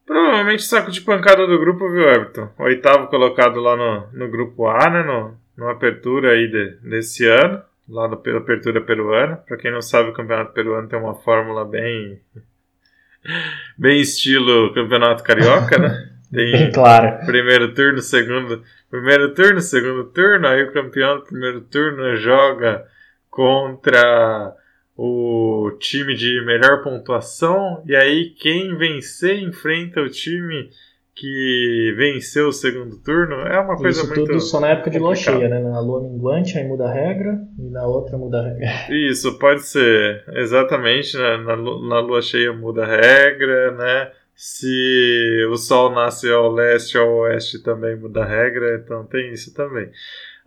Provavelmente 0.06 0.64
saco 0.64 0.92
de 0.92 1.00
pancada 1.00 1.48
do 1.48 1.60
grupo, 1.60 1.90
viu, 1.90 2.10
Everton? 2.10 2.50
Oitavo 2.60 3.08
colocado 3.08 3.60
lá 3.62 3.78
no, 3.78 4.08
no 4.12 4.30
grupo 4.30 4.68
A, 4.68 4.90
né? 4.90 5.04
No, 5.04 5.38
no 5.58 5.70
apertura 5.70 6.32
aí 6.32 6.48
de, 6.48 6.78
desse 6.90 7.26
ano, 7.26 7.62
lá 7.88 8.16
pela 8.18 8.40
apertura 8.40 8.82
peruana. 8.82 9.38
Para 9.38 9.58
quem 9.58 9.72
não 9.72 9.82
sabe, 9.82 10.10
o 10.10 10.14
campeonato 10.14 10.54
peruano 10.54 10.88
tem 10.88 11.00
uma 11.00 11.16
fórmula 11.16 11.66
bem. 11.66 12.20
bem 13.78 14.02
estilo 14.02 14.74
campeonato 14.74 15.24
carioca, 15.24 15.78
né? 15.78 16.10
Tem 16.34 16.52
bem 16.52 16.72
claro. 16.72 17.24
Primeiro 17.28 17.76
turno, 17.76 18.02
segundo. 18.02 18.64
Primeiro 18.90 19.36
turno, 19.36 19.62
segundo 19.62 20.06
turno, 20.06 20.48
aí 20.48 20.64
o 20.64 20.74
campeão 20.74 21.18
do 21.18 21.26
primeiro 21.26 21.62
turno 21.62 22.16
joga 22.16 22.84
contra 23.30 24.56
o 24.96 25.76
time 25.80 26.16
de 26.16 26.44
melhor 26.46 26.84
pontuação, 26.84 27.84
e 27.86 27.96
aí 27.96 28.30
quem 28.32 28.76
vencer 28.78 29.40
enfrenta 29.40 30.02
o 30.02 30.10
time 30.10 30.70
que 31.16 31.94
venceu 31.96 32.48
o 32.48 32.54
segundo 32.54 32.98
turno. 33.02 33.36
É 33.42 33.60
uma 33.60 33.78
coisa 33.78 34.02
Isso 34.02 34.08
muito. 34.08 34.26
Tudo 34.26 34.42
só 34.42 34.60
na 34.60 34.70
época 34.70 34.90
de 34.90 35.00
lua 35.00 35.16
cheia, 35.16 35.48
né? 35.48 35.60
Na 35.60 35.80
lua 35.80 36.02
minguante 36.02 36.58
aí 36.58 36.68
muda 36.68 36.86
a 36.86 36.94
regra 36.94 37.40
e 37.58 37.70
na 37.70 37.86
outra 37.86 38.18
muda 38.18 38.40
a 38.40 38.44
regra. 38.44 38.68
Isso, 38.90 39.38
pode 39.38 39.62
ser. 39.64 40.24
Exatamente, 40.34 41.16
né? 41.18 41.38
na, 41.38 41.56
na 41.56 42.00
lua 42.00 42.22
cheia 42.22 42.52
muda 42.52 42.84
a 42.84 42.88
regra, 42.88 43.72
né? 43.72 44.12
Se 44.36 45.48
o 45.52 45.56
sol 45.56 45.92
nasce 45.92 46.30
ao 46.32 46.52
leste 46.52 46.98
ou 46.98 47.08
ao 47.08 47.18
oeste 47.20 47.62
também 47.62 47.96
muda 47.96 48.24
a 48.24 48.26
regra, 48.26 48.76
então 48.76 49.06
tem 49.06 49.32
isso 49.32 49.54
também. 49.54 49.92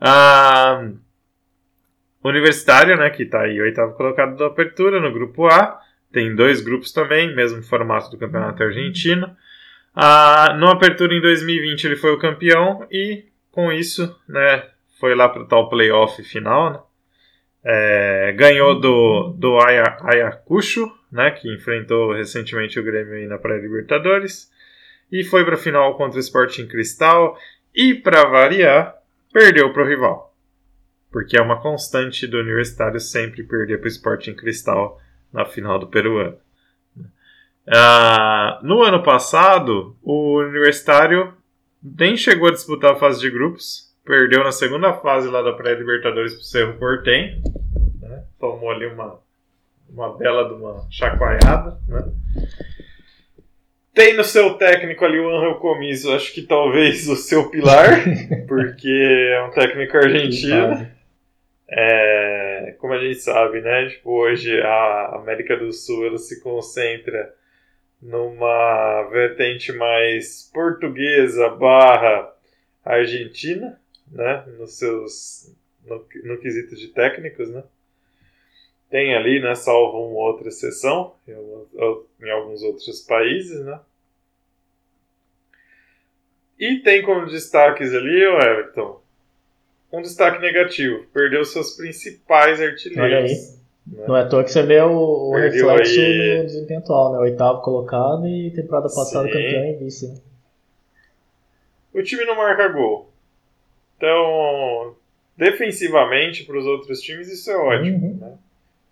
Ah, 0.00 0.90
Universitário, 2.22 2.96
né, 2.96 3.08
que 3.10 3.22
está 3.22 3.42
aí 3.42 3.60
oitavo 3.60 3.94
colocado 3.94 4.36
da 4.36 4.46
apertura 4.46 5.00
no 5.00 5.12
grupo 5.12 5.46
A, 5.46 5.80
tem 6.12 6.34
dois 6.34 6.60
grupos 6.60 6.90
também, 6.92 7.34
mesmo 7.34 7.62
formato 7.62 8.10
do 8.10 8.18
campeonato 8.18 8.62
argentino. 8.62 9.36
Ah, 9.98 10.54
no 10.58 10.68
Apertura 10.68 11.14
em 11.14 11.22
2020 11.22 11.84
ele 11.84 11.96
foi 11.96 12.12
o 12.12 12.18
campeão 12.18 12.86
e 12.92 13.24
com 13.50 13.72
isso 13.72 14.14
né, 14.28 14.62
foi 15.00 15.14
lá 15.14 15.26
para 15.26 15.42
o 15.42 15.48
tal 15.48 15.70
playoff 15.70 16.22
final. 16.22 16.70
Né? 16.70 16.78
É, 17.64 18.32
ganhou 18.32 18.78
do, 18.78 19.34
do 19.38 19.58
Aya, 19.58 19.96
Ayacucho, 20.02 20.92
né, 21.10 21.30
que 21.30 21.50
enfrentou 21.50 22.12
recentemente 22.12 22.78
o 22.78 22.84
Grêmio 22.84 23.26
na 23.26 23.38
pré-Libertadores. 23.38 24.50
E 25.10 25.24
foi 25.24 25.46
para 25.46 25.54
a 25.54 25.58
final 25.58 25.96
contra 25.96 26.18
o 26.18 26.20
Sporting 26.20 26.66
Cristal. 26.66 27.34
E 27.74 27.94
para 27.94 28.28
variar, 28.28 28.94
perdeu 29.32 29.72
para 29.72 29.82
o 29.82 29.88
rival. 29.88 30.36
Porque 31.10 31.38
é 31.38 31.40
uma 31.40 31.62
constante 31.62 32.26
do 32.26 32.38
Universitário 32.38 33.00
sempre 33.00 33.42
perder 33.44 33.78
para 33.78 33.86
o 33.86 33.90
Sporting 33.90 34.34
Cristal 34.34 35.00
na 35.32 35.46
final 35.46 35.78
do 35.78 35.86
Peruano. 35.86 36.36
Uh, 37.68 38.64
no 38.64 38.82
ano 38.82 39.02
passado, 39.02 39.96
o 40.02 40.38
Universitário 40.38 41.34
nem 41.82 42.16
chegou 42.16 42.48
a 42.48 42.52
disputar 42.52 42.92
a 42.92 42.96
fase 42.96 43.20
de 43.20 43.28
grupos, 43.28 43.92
perdeu 44.04 44.44
na 44.44 44.52
segunda 44.52 44.92
fase 44.94 45.28
lá 45.28 45.42
da 45.42 45.52
pré-Libertadores 45.52 46.34
para 46.34 46.40
o 46.40 46.44
Cerro 46.44 46.78
Portem, 46.78 47.42
né? 48.00 48.22
tomou 48.38 48.70
ali 48.70 48.86
uma, 48.86 49.18
uma 49.90 50.16
bela 50.16 50.48
de 50.48 50.54
uma 50.54 50.86
chacoalhada. 50.90 51.76
Né? 51.88 52.04
Tem 53.92 54.16
no 54.16 54.22
seu 54.22 54.54
técnico 54.54 55.04
ali 55.04 55.18
o 55.18 55.28
Angel 55.36 55.56
Comiso, 55.56 56.14
acho 56.14 56.32
que 56.32 56.42
talvez 56.42 57.08
o 57.08 57.16
seu 57.16 57.50
pilar, 57.50 58.04
porque 58.46 59.32
é 59.32 59.42
um 59.42 59.50
técnico 59.50 59.96
argentino. 59.96 60.86
É, 61.68 62.76
como 62.78 62.92
a 62.92 62.98
gente 62.98 63.18
sabe, 63.20 63.60
né? 63.60 63.88
Tipo, 63.88 64.10
hoje 64.12 64.60
a 64.60 65.16
América 65.16 65.56
do 65.56 65.72
Sul 65.72 66.06
ela 66.06 66.18
se 66.18 66.40
concentra 66.40 67.34
numa 68.06 69.02
vertente 69.10 69.72
mais 69.72 70.48
portuguesa 70.54 71.48
barra 71.50 72.32
argentina, 72.84 73.80
né? 74.10 74.44
Nos 74.58 74.78
seus 74.78 75.52
no, 75.84 76.06
no 76.24 76.38
quesito 76.38 76.76
de 76.76 76.88
técnicos, 76.88 77.50
né? 77.50 77.64
Tem 78.88 79.16
ali, 79.16 79.40
né? 79.40 79.56
Salvo 79.56 80.08
uma 80.08 80.20
outra 80.20 80.48
exceção 80.48 81.16
em, 81.26 82.30
alguns 82.30 82.62
outros 82.62 83.00
países, 83.00 83.64
né? 83.64 83.80
E 86.58 86.78
tem 86.78 87.02
como 87.02 87.26
destaques 87.26 87.92
ali, 87.92 88.24
o 88.24 88.38
Everton, 88.38 89.02
um 89.92 90.00
destaque 90.00 90.40
negativo. 90.40 91.04
Perdeu 91.12 91.44
seus 91.44 91.76
principais 91.76 92.60
artilheiros. 92.60 93.55
Né? 93.86 94.04
Não 94.06 94.16
é 94.16 94.22
à 94.22 94.28
toa 94.28 94.42
que 94.42 94.50
você 94.50 94.62
vê 94.62 94.80
o, 94.80 95.30
o 95.30 95.34
reflexo 95.34 96.00
aí... 96.00 96.38
no 96.38 96.46
desempenho 96.46 96.80
atual, 96.80 97.12
né? 97.12 97.18
Oitavo 97.20 97.62
colocado 97.62 98.26
e 98.26 98.50
temporada 98.50 98.88
passada 98.88 99.26
Sim. 99.26 99.32
campeão 99.32 99.66
e 99.66 99.74
vice. 99.76 100.08
Né? 100.08 100.20
O 101.94 102.02
time 102.02 102.24
não 102.24 102.36
marca 102.36 102.68
gol. 102.68 103.10
Então, 103.96 104.96
defensivamente, 105.36 106.44
para 106.44 106.58
os 106.58 106.66
outros 106.66 107.00
times, 107.00 107.28
isso 107.28 107.50
é 107.50 107.56
ótimo. 107.56 108.08
Uhum. 108.08 108.16
Né? 108.16 108.38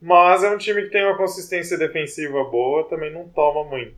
Mas 0.01 0.45
é 0.45 0.51
um 0.51 0.59
time 0.59 0.83
que 0.83 0.91
tem 0.91 1.05
uma 1.05 1.17
consistência 1.17 1.77
defensiva 1.77 2.45
boa, 2.45 2.85
também 2.85 3.13
não 3.13 3.29
toma 3.29 3.65
muito. 3.65 3.97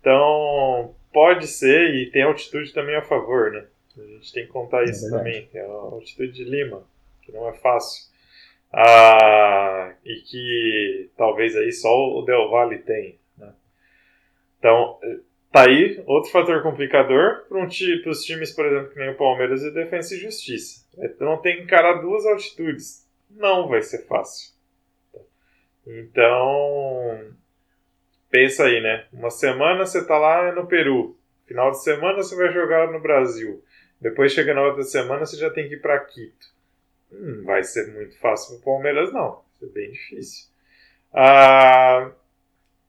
Então, 0.00 0.94
pode 1.12 1.46
ser, 1.46 1.94
e 1.94 2.10
tem 2.10 2.22
altitude 2.22 2.72
também 2.72 2.96
a 2.96 3.02
favor, 3.02 3.52
né? 3.52 3.64
A 3.96 4.00
gente 4.00 4.32
tem 4.32 4.46
que 4.46 4.52
contar 4.52 4.82
é 4.82 4.84
isso 4.84 5.10
também. 5.10 5.48
É 5.54 5.60
a 5.60 5.70
altitude 5.70 6.32
de 6.32 6.44
Lima, 6.44 6.82
que 7.22 7.30
não 7.30 7.48
é 7.48 7.52
fácil. 7.52 8.10
Ah, 8.72 9.94
e 10.04 10.14
que 10.16 11.10
talvez 11.16 11.54
aí 11.54 11.70
só 11.72 11.90
o 11.90 12.22
Del 12.22 12.48
Valle 12.50 12.78
tem. 12.78 13.18
Né? 13.36 13.52
Então, 14.58 14.98
tá 15.52 15.68
aí 15.68 16.02
outro 16.06 16.30
fator 16.30 16.62
complicador 16.62 17.44
para 17.48 17.58
um 17.58 17.66
os 17.66 18.24
times, 18.24 18.50
por 18.52 18.64
exemplo, 18.64 18.90
que 18.90 18.98
nem 18.98 19.10
o 19.10 19.16
Palmeiras 19.16 19.62
e 19.62 19.70
Defensa 19.70 20.14
e 20.14 20.18
Justiça. 20.18 20.86
É, 20.98 21.12
não 21.20 21.36
tem 21.36 21.56
que 21.56 21.62
encarar 21.64 22.00
duas 22.00 22.24
altitudes. 22.26 23.06
Não 23.30 23.68
vai 23.68 23.82
ser 23.82 24.06
fácil. 24.06 24.52
Então, 25.86 27.34
pensa 28.30 28.64
aí, 28.64 28.80
né? 28.80 29.06
Uma 29.12 29.30
semana 29.30 29.84
você 29.84 30.06
tá 30.06 30.16
lá 30.16 30.52
no 30.52 30.66
Peru. 30.66 31.16
Final 31.46 31.72
de 31.72 31.82
semana 31.82 32.22
você 32.22 32.34
vai 32.36 32.52
jogar 32.52 32.90
no 32.90 33.00
Brasil. 33.00 33.62
Depois 34.00 34.32
chega 34.32 34.54
na 34.54 34.62
outra 34.62 34.82
semana 34.82 35.26
você 35.26 35.36
já 35.36 35.50
tem 35.50 35.68
que 35.68 35.74
ir 35.74 35.80
para 35.80 35.98
Quito. 36.00 36.51
Hum, 37.12 37.42
vai 37.44 37.62
ser 37.62 37.92
muito 37.92 38.18
fácil 38.18 38.58
para 38.58 38.60
o 38.60 38.64
Palmeiras, 38.74 39.12
não. 39.12 39.30
Vai 39.30 39.44
ser 39.60 39.66
bem 39.72 39.90
difícil. 39.92 40.48
Ah, 41.12 42.10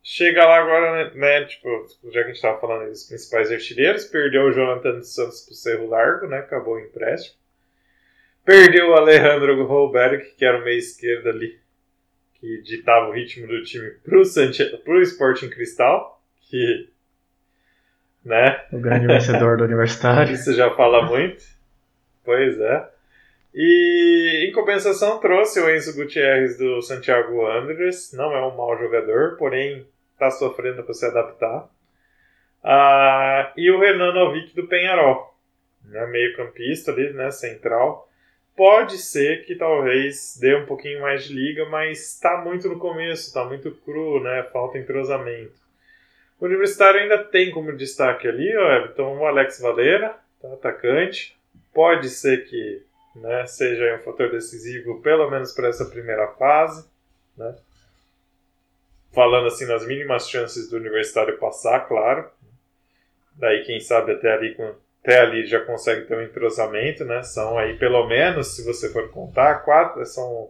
chega 0.02 0.46
lá 0.46 0.58
agora, 0.58 1.12
né, 1.12 1.12
né, 1.16 1.46
Tipo, 1.46 1.88
já 2.06 2.12
que 2.12 2.20
a 2.20 2.28
gente 2.28 2.36
estava 2.36 2.60
falando 2.60 2.90
dos 2.90 3.04
principais 3.04 3.52
artilheiros, 3.52 4.06
perdeu 4.06 4.44
o 4.44 4.52
Jonathan 4.52 4.98
dos 4.98 5.14
Santos 5.14 5.42
para 5.42 5.52
o 5.52 5.56
Cerro 5.56 5.88
Largo, 5.88 6.28
né? 6.28 6.38
Acabou 6.40 6.76
o 6.76 6.80
empréstimo. 6.80 7.36
Perdeu 8.46 8.90
o 8.90 8.94
Alejandro 8.94 9.66
Holberg, 9.66 10.36
que 10.38 10.44
era 10.46 10.60
o 10.60 10.64
meio 10.64 10.78
esquerdo 10.78 11.30
ali, 11.30 11.60
que 12.36 12.62
ditava 12.62 13.08
o 13.08 13.14
ritmo 13.14 13.48
do 13.48 13.64
time 13.64 13.92
para 13.92 14.18
o 14.18 15.02
Sporting 15.02 15.50
Cristal, 15.50 16.22
que 16.42 16.90
né? 18.24 18.64
O 18.72 18.80
grande 18.80 19.08
vencedor 19.08 19.58
do 19.58 19.66
Universitário. 19.66 20.34
Isso 20.34 20.54
já 20.54 20.74
fala 20.76 21.06
muito. 21.06 21.44
Pois 22.24 22.60
é. 22.60 22.90
E 23.54 24.48
em 24.50 24.52
compensação 24.52 25.20
trouxe 25.20 25.60
o 25.60 25.70
Enzo 25.70 25.96
Gutierrez 25.96 26.58
do 26.58 26.82
Santiago 26.82 27.46
Andres, 27.46 28.12
não 28.14 28.36
é 28.36 28.46
um 28.46 28.56
mau 28.56 28.78
jogador, 28.78 29.38
porém 29.38 29.86
está 30.14 30.32
sofrendo 30.32 30.84
para 30.84 30.94
se 30.94 31.06
adaptar. 31.06 31.70
Ah, 32.64 33.52
e 33.56 33.70
o 33.70 33.80
Renan 33.80 34.14
Novik 34.14 34.56
do 34.56 34.68
Penharol, 34.68 35.36
né, 35.86 36.06
meio 36.08 36.36
campista 36.36 36.92
ali, 36.92 37.12
né, 37.14 37.30
central. 37.30 38.10
Pode 38.56 38.98
ser 38.98 39.46
que 39.46 39.56
talvez 39.56 40.38
dê 40.40 40.56
um 40.56 40.66
pouquinho 40.66 41.02
mais 41.02 41.26
de 41.26 41.34
liga, 41.34 41.66
mas 41.66 42.14
está 42.14 42.38
muito 42.38 42.70
no 42.70 42.80
começo, 42.80 43.28
está 43.28 43.44
muito 43.44 43.72
cru, 43.84 44.24
né, 44.24 44.48
falta 44.52 44.78
entrosamento. 44.78 45.62
O 46.40 46.46
Universitário 46.46 47.02
ainda 47.02 47.24
tem 47.24 47.52
como 47.52 47.76
destaque 47.76 48.28
ali, 48.28 48.56
ó, 48.56 48.72
Everton, 48.78 49.18
o 49.18 49.26
Alex 49.26 49.62
Valera, 49.62 50.16
tá, 50.42 50.54
atacante. 50.54 51.38
Pode 51.74 52.10
ser 52.10 52.46
que 52.46 52.82
né, 53.16 53.46
seja 53.46 53.96
um 53.96 54.04
fator 54.04 54.32
decisivo, 54.32 55.02
pelo 55.02 55.30
menos 55.30 55.52
para 55.52 55.70
essa 55.70 55.86
primeira 55.86 56.28
fase. 56.34 56.88
Né? 57.38 57.56
Falando 59.12 59.48
assim 59.48 59.66
nas 59.66 59.86
mínimas 59.86 60.30
chances 60.30 60.70
do 60.70 60.78
Universitário 60.78 61.38
passar, 61.38 61.88
claro. 61.88 62.30
Daí, 63.36 63.64
quem 63.64 63.80
sabe, 63.80 64.14
até 64.14 64.32
ali 64.32 64.56
até 65.04 65.20
ali 65.20 65.46
já 65.46 65.60
consegue 65.60 66.08
ter 66.08 66.16
um 66.16 66.22
entrosamento, 66.22 67.04
né? 67.04 67.22
São 67.24 67.58
aí 67.58 67.78
pelo 67.78 68.08
menos, 68.08 68.56
se 68.56 68.64
você 68.64 68.90
for 68.90 69.10
contar, 69.12 69.56
quatro, 69.66 70.06
são 70.06 70.50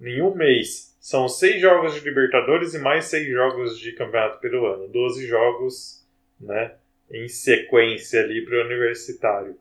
em 0.00 0.20
um 0.20 0.34
mês. 0.34 0.96
São 1.00 1.28
seis 1.28 1.60
jogos 1.60 1.94
de 1.94 2.00
Libertadores 2.00 2.74
e 2.74 2.78
mais 2.78 3.04
seis 3.04 3.28
jogos 3.28 3.78
de 3.78 3.92
Campeonato 3.92 4.40
Peruano. 4.40 4.88
Doze 4.88 5.26
jogos, 5.26 6.04
né? 6.40 6.72
Em 7.10 7.28
sequência 7.28 8.20
ali 8.22 8.44
para 8.44 8.56
o 8.56 8.64
universitário. 8.64 9.56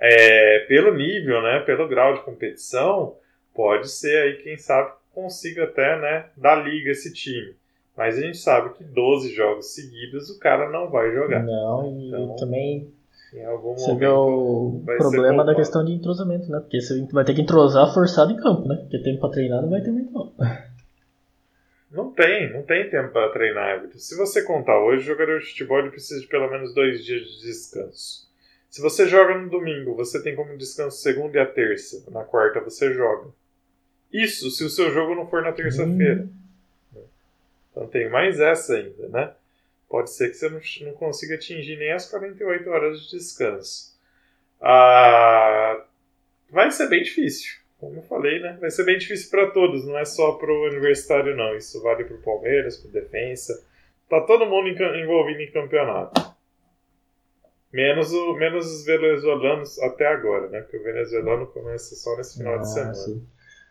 É, 0.00 0.60
pelo 0.68 0.94
nível, 0.94 1.42
né? 1.42 1.60
Pelo 1.60 1.88
grau 1.88 2.14
de 2.14 2.22
competição, 2.22 3.16
pode 3.54 3.90
ser 3.90 4.22
aí, 4.22 4.34
quem 4.42 4.56
sabe, 4.56 4.92
consiga 5.12 5.64
até, 5.64 5.98
né? 6.00 6.26
Dar 6.36 6.56
liga 6.56 6.90
esse 6.90 7.12
time. 7.12 7.54
Mas 7.96 8.16
a 8.16 8.20
gente 8.20 8.38
sabe 8.38 8.74
que 8.74 8.84
12 8.84 9.34
jogos 9.34 9.74
seguidos 9.74 10.30
o 10.30 10.38
cara 10.38 10.70
não 10.70 10.88
vai 10.88 11.12
jogar. 11.12 11.42
Não, 11.42 11.84
e 11.84 12.06
Então, 12.06 12.36
também 12.36 12.92
Em 13.34 13.44
algum 13.44 13.74
você 13.74 13.92
vê 13.96 14.06
momento 14.06 14.92
o 14.92 14.96
problema 14.96 15.44
da 15.44 15.52
questão 15.52 15.84
de 15.84 15.92
entrosamento, 15.92 16.48
né? 16.48 16.60
Porque 16.60 16.80
você 16.80 17.04
vai 17.12 17.24
ter 17.24 17.34
que 17.34 17.40
entrosar 17.40 17.92
forçado 17.92 18.30
em 18.30 18.36
campo, 18.36 18.68
né? 18.68 18.76
Porque 18.76 19.02
tempo 19.02 19.18
pra 19.18 19.30
treinar 19.30 19.62
não 19.62 19.70
vai 19.70 19.80
ter 19.80 19.90
muito 19.90 20.12
não. 20.12 20.32
Não 21.90 22.12
tem, 22.12 22.52
não 22.52 22.62
tem 22.62 22.88
tempo 22.88 23.12
para 23.12 23.32
treinar, 23.32 23.76
Everton. 23.76 23.98
Se 23.98 24.14
você 24.16 24.42
contar 24.42 24.78
hoje, 24.78 25.02
o 25.02 25.06
jogador 25.06 25.40
de 25.40 25.46
futebol 25.46 25.90
precisa 25.90 26.20
de 26.20 26.26
pelo 26.26 26.50
menos 26.50 26.74
dois 26.74 27.04
dias 27.04 27.22
de 27.22 27.40
descanso. 27.40 28.27
Se 28.68 28.82
você 28.82 29.06
joga 29.08 29.36
no 29.36 29.48
domingo, 29.48 29.94
você 29.94 30.22
tem 30.22 30.36
como 30.36 30.56
descanso 30.56 30.98
segunda 30.98 31.38
e 31.38 31.40
a 31.40 31.46
terça. 31.46 32.04
Na 32.10 32.24
quarta 32.24 32.60
você 32.60 32.92
joga. 32.92 33.30
Isso 34.12 34.50
se 34.50 34.64
o 34.64 34.70
seu 34.70 34.90
jogo 34.90 35.14
não 35.14 35.28
for 35.28 35.42
na 35.42 35.52
terça-feira. 35.52 36.28
Então 37.70 37.86
tem 37.86 38.08
mais 38.10 38.40
essa 38.40 38.74
ainda, 38.74 39.08
né? 39.08 39.32
Pode 39.88 40.10
ser 40.10 40.28
que 40.28 40.34
você 40.34 40.48
não, 40.48 40.60
não 40.82 40.92
consiga 40.98 41.34
atingir 41.34 41.76
nem 41.78 41.92
as 41.92 42.10
48 42.10 42.68
horas 42.68 43.00
de 43.00 43.16
descanso. 43.16 43.96
Ah, 44.60 45.82
vai 46.50 46.70
ser 46.70 46.88
bem 46.88 47.02
difícil. 47.02 47.58
Como 47.78 47.96
eu 47.96 48.02
falei, 48.02 48.40
né? 48.40 48.58
Vai 48.60 48.70
ser 48.70 48.84
bem 48.84 48.98
difícil 48.98 49.30
para 49.30 49.50
todos, 49.50 49.86
não 49.86 49.96
é 49.96 50.04
só 50.04 50.32
para 50.32 50.52
o 50.52 50.66
universitário, 50.66 51.36
não. 51.36 51.56
Isso 51.56 51.80
vale 51.82 52.04
para 52.04 52.16
o 52.16 52.22
Palmeiras, 52.22 52.76
para 52.76 52.88
o 52.88 52.92
Defensa. 52.92 53.64
Tá 54.10 54.20
todo 54.22 54.46
mundo 54.46 54.68
envolvido 54.68 55.40
em 55.40 55.50
campeonato. 55.50 56.27
Menos, 57.72 58.12
o, 58.12 58.34
menos 58.34 58.66
os 58.66 58.84
venezuelanos 58.86 59.78
até 59.80 60.06
agora, 60.06 60.48
né? 60.48 60.60
Porque 60.62 60.78
o 60.78 60.82
venezuelano 60.82 61.46
começa 61.48 61.94
só 61.96 62.16
nesse 62.16 62.38
final 62.38 62.54
de 62.56 62.62
Ah, 62.62 62.64
semana. 62.64 62.94
sim. 62.94 63.22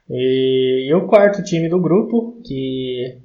E, 0.09 0.87
e 0.89 0.93
o 0.93 1.07
quarto 1.07 1.43
time 1.43 1.67
do 1.67 1.81
grupo, 1.81 2.39
que 2.45 3.17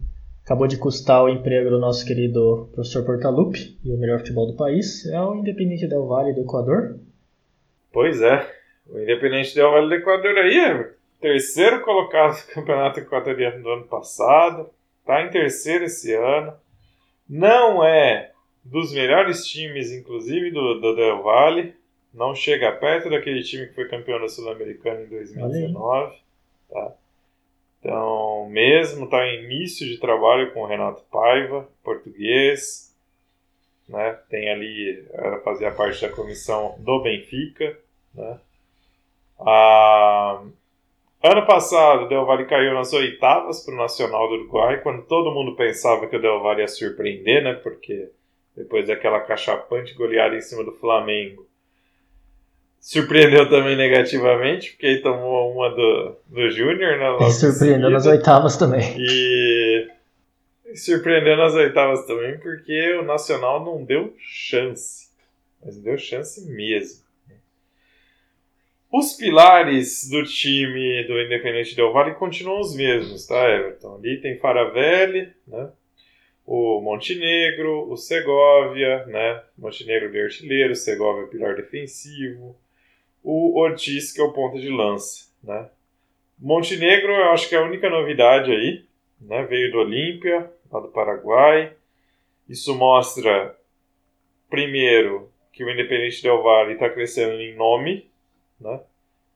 acabou 0.45 0.67
de 0.67 0.79
custar 0.79 1.23
o 1.23 1.29
emprego 1.29 1.71
do 1.71 1.79
nosso 1.79 2.05
querido 2.07 2.69
professor 2.75 3.05
Portalupe 3.05 3.79
e 3.85 3.93
o 3.93 3.99
melhor 3.99 4.19
futebol 4.19 4.47
do 4.47 4.57
país, 4.57 5.07
é 5.07 5.21
o 5.21 5.35
Independente 5.37 5.87
Del 5.87 6.07
Valle 6.07 6.33
do 6.35 6.41
Equador. 6.41 6.99
Pois 7.93 8.21
é. 8.23 8.45
O 8.89 8.99
Independente 8.99 9.55
Del 9.55 9.71
Valle 9.71 9.89
do 9.89 9.95
Equador 9.95 10.37
aí 10.39 10.59
é 10.59 10.91
terceiro 11.21 11.83
colocado 11.83 12.35
no 12.49 12.55
Campeonato 12.55 12.99
Equatoriano 12.99 13.63
do 13.63 13.69
ano 13.69 13.85
passado. 13.85 14.71
Tá 15.07 15.23
em 15.23 15.31
terceiro 15.31 15.85
esse 15.85 16.13
ano. 16.15 16.55
Não 17.29 17.85
é 17.85 18.32
dos 18.65 18.93
melhores 18.93 19.47
times, 19.47 19.91
inclusive, 19.93 20.51
do, 20.51 20.81
do 20.81 20.95
Del 20.95 21.23
Valle. 21.23 21.75
Não 22.13 22.35
chega 22.35 22.71
perto 22.73 23.09
daquele 23.09 23.43
time 23.43 23.67
que 23.67 23.75
foi 23.75 23.89
campeão 23.89 24.21
da 24.21 24.29
Sul-Americana 24.29 25.03
em 25.03 25.07
2019. 25.07 26.17
Tá? 26.71 26.93
Então, 27.81 28.49
mesmo 28.51 29.07
está 29.07 29.27
em 29.27 29.45
início 29.45 29.87
de 29.87 29.99
trabalho 29.99 30.53
com 30.53 30.61
o 30.61 30.67
Renato 30.67 31.03
Paiva, 31.11 31.69
português. 31.83 32.95
Né? 33.89 34.19
Tem 34.29 34.51
ali, 34.51 35.05
era 35.13 35.41
fazia 35.41 35.73
parte 35.73 36.03
da 36.03 36.15
comissão 36.15 36.77
do 36.79 37.03
Benfica. 37.03 37.77
Né? 38.15 38.39
Ah, 39.41 40.43
ano 41.23 41.47
passado, 41.47 42.05
o 42.05 42.09
Del 42.09 42.25
Valle 42.25 42.47
caiu 42.47 42.75
nas 42.75 42.93
oitavas 42.93 43.65
para 43.65 43.75
o 43.75 43.79
Nacional 43.79 44.29
do 44.29 44.35
Uruguai, 44.35 44.81
quando 44.83 45.03
todo 45.03 45.35
mundo 45.35 45.57
pensava 45.57 46.07
que 46.07 46.17
o 46.17 46.21
Del 46.21 46.41
Valle 46.41 46.61
ia 46.61 46.69
surpreender, 46.69 47.43
né? 47.43 47.55
Porque 47.55 48.11
depois 48.57 48.87
daquela 48.87 49.21
cachapante 49.21 49.95
goleada 49.95 50.37
em 50.37 50.41
cima 50.41 50.65
do 50.65 50.73
Flamengo, 50.73 51.47
surpreendeu 52.81 53.49
também 53.49 53.77
negativamente, 53.77 54.73
porque 54.73 54.87
aí 54.87 55.03
tomou 55.03 55.53
uma 55.53 55.71
do, 55.71 56.17
do 56.27 56.51
Júnior, 56.51 56.99
né? 56.99 57.27
E 57.27 57.31
surpreendeu 57.31 57.91
nas 57.91 58.07
oitavas 58.07 58.57
também. 58.57 58.97
E 58.99 59.89
e 60.73 60.77
surpreendeu 60.79 61.37
nas 61.37 61.53
oitavas 61.53 62.07
também, 62.07 62.39
porque 62.39 62.95
o 62.95 63.03
Nacional 63.03 63.63
não 63.63 63.85
deu 63.85 64.15
chance. 64.19 65.11
Mas 65.63 65.77
deu 65.77 65.99
chance 65.99 66.49
mesmo. 66.51 67.03
Os 68.91 69.13
pilares 69.13 70.09
do 70.09 70.25
time 70.25 71.05
do 71.05 71.21
Independente 71.21 71.77
Del 71.77 71.93
Valle 71.93 72.15
continuam 72.15 72.61
os 72.61 72.75
mesmos, 72.75 73.27
tá, 73.27 73.49
Everton? 73.51 73.97
Ali 73.97 74.21
tem 74.21 74.39
Faravelli, 74.39 75.33
né? 75.47 75.71
O 76.47 76.81
Montenegro, 76.81 77.91
o 77.91 77.97
Segovia, 77.97 79.07
né? 79.07 79.43
Montenegro 79.57 80.11
de 80.11 80.21
artilheiro, 80.21 80.75
Segovia 80.75 81.29
pilar 81.29 81.55
defensivo, 81.55 82.57
o 83.23 83.59
Ortiz, 83.61 84.13
que 84.13 84.21
é 84.21 84.25
o 84.25 84.33
ponta 84.33 84.59
de 84.59 84.69
lança, 84.69 85.29
né? 85.43 85.69
Montenegro, 86.39 87.13
eu 87.13 87.31
acho 87.31 87.49
que 87.49 87.55
é 87.55 87.59
a 87.59 87.65
única 87.65 87.89
novidade 87.89 88.51
aí, 88.51 88.85
né? 89.21 89.45
Veio 89.45 89.71
do 89.71 89.79
Olímpia, 89.79 90.51
lá 90.71 90.81
do 90.81 90.89
Paraguai. 90.89 91.73
Isso 92.49 92.75
mostra, 92.75 93.57
primeiro, 94.51 95.31
que 95.53 95.65
o 95.65 95.71
Independente 95.71 96.23
Del 96.23 96.43
Valle 96.43 96.75
está 96.75 96.91
crescendo 96.91 97.41
em 97.41 97.55
nome, 97.55 98.11
né? 98.61 98.81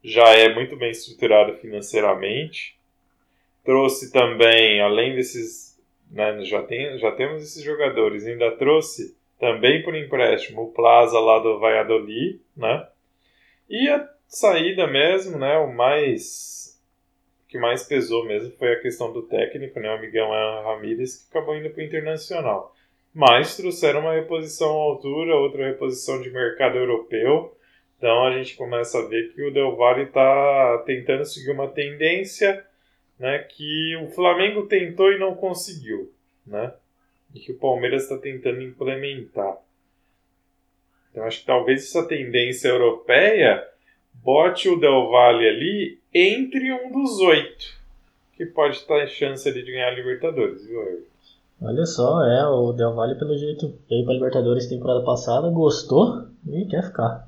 já 0.06 0.28
é 0.30 0.54
muito 0.54 0.76
bem 0.76 0.92
estruturado 0.92 1.56
financeiramente. 1.58 2.78
Trouxe 3.64 4.12
também, 4.12 4.80
além 4.80 5.16
desses, 5.16 5.65
né, 6.10 6.44
já, 6.44 6.62
tem, 6.62 6.98
já 6.98 7.12
temos 7.12 7.42
esses 7.42 7.62
jogadores, 7.62 8.26
ainda 8.26 8.50
trouxe 8.52 9.16
também 9.38 9.82
por 9.82 9.94
empréstimo 9.94 10.62
o 10.62 10.72
Plaza 10.72 11.18
lá 11.18 11.38
do 11.38 11.58
Valladolid, 11.58 12.40
né? 12.56 12.86
E 13.68 13.88
a 13.88 14.08
saída 14.26 14.86
mesmo, 14.86 15.38
né, 15.38 15.58
o 15.58 15.72
mais 15.72 16.66
que 17.48 17.58
mais 17.58 17.84
pesou 17.84 18.24
mesmo 18.26 18.50
foi 18.56 18.72
a 18.72 18.80
questão 18.80 19.12
do 19.12 19.22
técnico, 19.22 19.78
né, 19.78 19.94
o 19.94 20.00
Miguel 20.00 20.28
Ramírez, 20.64 21.16
que 21.16 21.30
acabou 21.30 21.56
indo 21.56 21.70
para 21.70 21.80
o 21.80 21.84
Internacional. 21.84 22.74
Mas 23.14 23.56
trouxeram 23.56 24.00
uma 24.00 24.14
reposição 24.14 24.68
à 24.68 24.82
altura, 24.82 25.36
outra 25.36 25.66
reposição 25.66 26.20
de 26.20 26.30
mercado 26.30 26.76
europeu. 26.76 27.56
Então 27.96 28.26
a 28.26 28.32
gente 28.36 28.56
começa 28.56 28.98
a 28.98 29.06
ver 29.06 29.32
que 29.32 29.42
o 29.42 29.52
Del 29.52 29.74
Valle 29.74 30.02
está 30.02 30.82
tentando 30.84 31.24
seguir 31.24 31.52
uma 31.52 31.68
tendência 31.68 32.62
né, 33.18 33.38
que 33.38 33.96
o 33.96 34.08
Flamengo 34.08 34.66
tentou 34.66 35.12
e 35.12 35.18
não 35.18 35.34
conseguiu. 35.34 36.12
Né, 36.46 36.72
e 37.34 37.40
que 37.40 37.52
o 37.52 37.58
Palmeiras 37.58 38.04
está 38.04 38.16
tentando 38.18 38.62
implementar. 38.62 39.58
Então 41.10 41.24
acho 41.24 41.40
que 41.40 41.46
talvez 41.46 41.84
essa 41.84 42.06
tendência 42.06 42.68
europeia 42.68 43.66
bote 44.14 44.68
o 44.68 44.78
Del 44.78 45.10
Valle 45.10 45.48
ali 45.48 46.00
entre 46.12 46.72
um 46.72 46.92
dos 46.92 47.20
oito 47.20 47.76
que 48.36 48.44
pode 48.44 48.76
estar 48.76 49.02
em 49.02 49.06
chance 49.06 49.48
ali 49.48 49.64
de 49.64 49.72
ganhar 49.72 49.88
a 49.88 49.94
Libertadores, 49.94 50.66
viu? 50.66 51.06
Olha 51.60 51.86
só, 51.86 52.22
é, 52.22 52.46
o 52.46 52.72
Del 52.72 52.94
Valle 52.94 53.18
pelo 53.18 53.36
jeito 53.36 53.78
veio 53.88 54.04
pra 54.04 54.12
Libertadores 54.12 54.66
temporada 54.66 55.02
passada, 55.04 55.48
gostou 55.48 56.26
e 56.46 56.66
quer 56.66 56.84
ficar. 56.84 57.26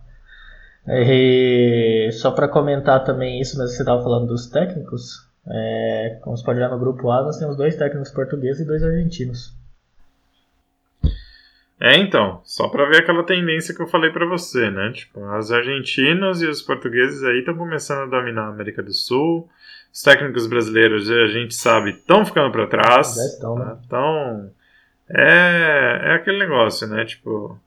E 0.87 2.11
só 2.12 2.31
para 2.31 2.48
comentar 2.48 3.05
também 3.05 3.40
isso, 3.40 3.57
mas 3.59 3.74
você 3.74 3.83
estava 3.83 4.03
falando 4.03 4.29
dos 4.29 4.48
técnicos, 4.48 5.27
é, 5.50 6.18
como 6.22 6.37
você 6.37 6.44
pode 6.44 6.58
olhar 6.58 6.70
no 6.70 6.78
grupo 6.78 7.11
A, 7.11 7.22
nós 7.22 7.38
temos 7.38 7.56
dois 7.56 7.76
técnicos 7.76 8.11
portugueses 8.11 8.61
e 8.61 8.66
dois 8.66 8.82
argentinos. 8.82 9.56
É, 11.80 11.96
então, 11.96 12.40
só 12.44 12.68
para 12.68 12.87
ver 12.87 13.02
aquela 13.02 13.22
tendência 13.22 13.72
que 13.72 13.80
eu 13.80 13.87
falei 13.87 14.11
para 14.11 14.26
você, 14.26 14.68
né? 14.68 14.90
Tipo, 14.92 15.20
os 15.38 15.52
argentinos 15.52 16.42
e 16.42 16.46
os 16.46 16.61
portugueses 16.61 17.22
aí 17.22 17.38
estão 17.38 17.56
começando 17.56 18.02
a 18.02 18.18
dominar 18.18 18.46
a 18.46 18.48
América 18.48 18.82
do 18.82 18.92
Sul. 18.92 19.48
Os 19.92 20.02
técnicos 20.02 20.46
brasileiros, 20.48 21.08
a 21.08 21.26
gente 21.28 21.54
sabe, 21.54 21.90
estão 21.90 22.26
ficando 22.26 22.50
para 22.50 22.66
trás. 22.66 23.14
Já 23.14 23.22
estão, 23.22 23.56
né? 23.56 23.76
Então, 23.87 24.50
é, 25.08 26.00
é 26.02 26.14
aquele 26.14 26.40
negócio, 26.40 26.88
né? 26.88 27.04
Tipo, 27.04 27.58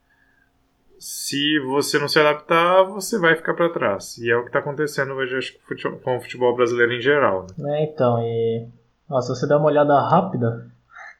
se 1.01 1.59
você 1.61 1.97
não 1.97 2.07
se 2.07 2.19
adaptar, 2.19 2.83
você 2.83 3.17
vai 3.17 3.35
ficar 3.35 3.55
para 3.55 3.73
trás. 3.73 4.19
E 4.19 4.29
é 4.29 4.37
o 4.37 4.43
que 4.43 4.49
está 4.49 4.59
acontecendo 4.59 5.13
hoje, 5.13 5.35
acho 5.35 5.57
com 6.03 6.17
o 6.17 6.21
futebol 6.21 6.55
brasileiro 6.55 6.93
em 6.93 7.01
geral. 7.01 7.47
Né? 7.57 7.79
É, 7.79 7.83
então, 7.85 8.21
e 8.21 8.67
nossa, 9.09 9.33
se 9.33 9.41
você 9.41 9.47
der 9.47 9.55
uma 9.55 9.65
olhada 9.65 9.99
rápida 9.99 10.71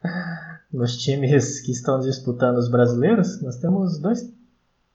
nos 0.72 0.98
times 0.98 1.62
que 1.62 1.72
estão 1.72 2.00
disputando 2.00 2.58
os 2.58 2.70
brasileiros, 2.70 3.42
nós 3.42 3.58
temos 3.58 3.98
dois, 3.98 4.32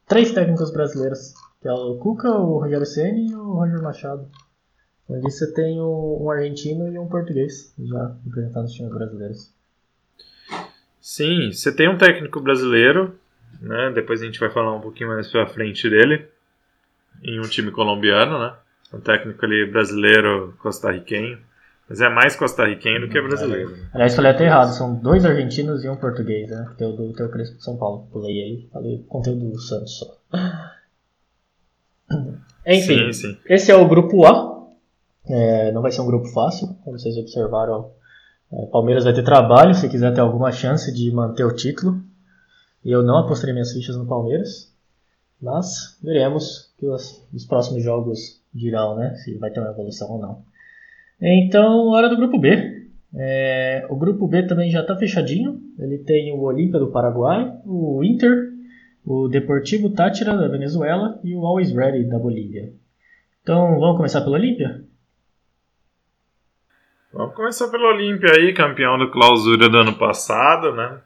três 0.07 0.31
técnicos 0.31 0.71
brasileiros, 0.71 1.33
que 1.61 1.67
é 1.67 1.73
o 1.73 1.97
Cuca, 1.97 2.31
o 2.31 2.59
Rogério 2.59 2.85
Ceni 2.85 3.31
e 3.31 3.35
o 3.35 3.55
Roger 3.55 3.83
Machado. 3.83 4.25
Onde 5.09 5.21
você 5.21 5.51
tem 5.51 5.81
um 5.81 6.31
argentino 6.31 6.87
e 6.87 6.97
um 6.97 7.07
português 7.07 7.73
já 7.77 8.15
representando 8.23 8.65
os 8.65 8.71
times 8.71 8.93
brasileiros. 8.93 9.53
Sim, 11.01 11.51
você 11.51 11.73
tem 11.73 11.89
um 11.89 11.97
técnico 11.97 12.39
brasileiro, 12.39 13.19
né? 13.61 13.91
Depois 13.93 14.21
a 14.21 14.25
gente 14.25 14.39
vai 14.39 14.49
falar 14.49 14.73
um 14.75 14.81
pouquinho 14.81 15.09
mais 15.09 15.29
pra 15.31 15.47
frente 15.47 15.89
dele. 15.89 16.27
Em 17.23 17.39
um 17.39 17.43
time 17.49 17.71
colombiano, 17.71 18.37
né? 18.39 18.53
Um 18.93 18.99
técnico 18.99 19.43
ali 19.45 19.65
brasileiro, 19.69 20.53
costarriquenho. 20.59 21.39
Mas 21.89 22.01
é 22.01 22.09
mais 22.09 22.35
costarriquenho 22.35 23.01
do 23.01 23.07
que 23.09 23.19
brasileiro. 23.21 23.71
né? 23.71 23.89
Aliás, 23.93 24.13
falei 24.15 24.31
até 24.31 24.45
errado, 24.45 24.69
são 24.73 24.93
dois 24.95 25.25
argentinos 25.25 25.83
e 25.85 25.89
um 25.89 25.95
português, 25.95 26.49
né? 26.49 26.69
Tem 26.77 26.85
o 26.87 26.91
do 26.91 27.13
Teu 27.13 27.29
Crespo 27.29 27.57
de 27.57 27.63
São 27.63 27.77
Paulo. 27.77 28.07
Pulei 28.11 28.31
aí, 28.43 28.69
falei 28.71 29.05
conteúdo 29.07 29.49
do 29.51 29.59
Santos 29.59 29.97
só. 29.97 30.17
Enfim, 32.65 33.11
Sim, 33.11 33.13
sim. 33.13 33.37
esse 33.47 33.71
é 33.71 33.75
o 33.75 33.87
grupo 33.87 34.25
A. 34.25 34.57
É, 35.29 35.71
não 35.71 35.81
vai 35.81 35.91
ser 35.91 36.01
um 36.01 36.05
grupo 36.05 36.27
fácil, 36.27 36.67
como 36.83 36.97
vocês 36.99 37.17
observaram. 37.17 37.91
É, 38.51 38.65
Palmeiras 38.67 39.03
vai 39.05 39.13
ter 39.13 39.23
trabalho 39.23 39.73
se 39.73 39.89
quiser 39.89 40.13
ter 40.13 40.21
alguma 40.21 40.51
chance 40.51 40.93
de 40.93 41.09
manter 41.11 41.45
o 41.45 41.55
título. 41.55 42.01
Eu 42.89 43.03
não 43.03 43.17
apostaria 43.17 43.53
minhas 43.53 43.73
fichas 43.73 43.97
no 43.97 44.07
Palmeiras. 44.07 44.73
Mas 45.41 45.99
veremos 46.01 46.73
que 46.79 46.87
os, 46.87 47.27
os 47.33 47.45
próximos 47.45 47.83
jogos 47.83 48.41
dirão, 48.53 48.95
né? 48.95 49.13
Se 49.15 49.37
vai 49.37 49.51
ter 49.51 49.59
uma 49.59 49.71
evolução 49.71 50.09
ou 50.09 50.19
não. 50.19 50.41
Então, 51.21 51.89
hora 51.89 52.07
do 52.07 52.15
grupo 52.15 52.39
B. 52.39 52.87
É, 53.13 53.85
o 53.89 53.95
grupo 53.97 54.25
B 54.25 54.43
também 54.43 54.71
já 54.71 54.81
está 54.81 54.95
fechadinho. 54.95 55.61
Ele 55.77 55.97
tem 55.97 56.31
o 56.31 56.39
Olímpia 56.39 56.79
do 56.79 56.89
Paraguai, 56.89 57.59
o 57.65 58.01
Inter, 58.05 58.53
o 59.05 59.27
Deportivo 59.27 59.89
Táchira 59.89 60.37
da 60.37 60.47
Venezuela 60.47 61.19
e 61.25 61.35
o 61.35 61.45
Always 61.45 61.71
Ready 61.71 62.05
da 62.05 62.17
Bolívia. 62.17 62.71
Então, 63.43 63.79
vamos 63.79 63.97
começar 63.97 64.21
pelo 64.21 64.35
Olímpia? 64.35 64.81
Vamos 67.11 67.35
começar 67.35 67.67
pelo 67.67 67.87
Olímpia 67.87 68.31
aí, 68.31 68.53
campeão 68.53 68.97
do 68.97 69.11
clausura 69.11 69.69
do 69.69 69.77
ano 69.77 69.97
passado, 69.97 70.73
né? 70.73 71.01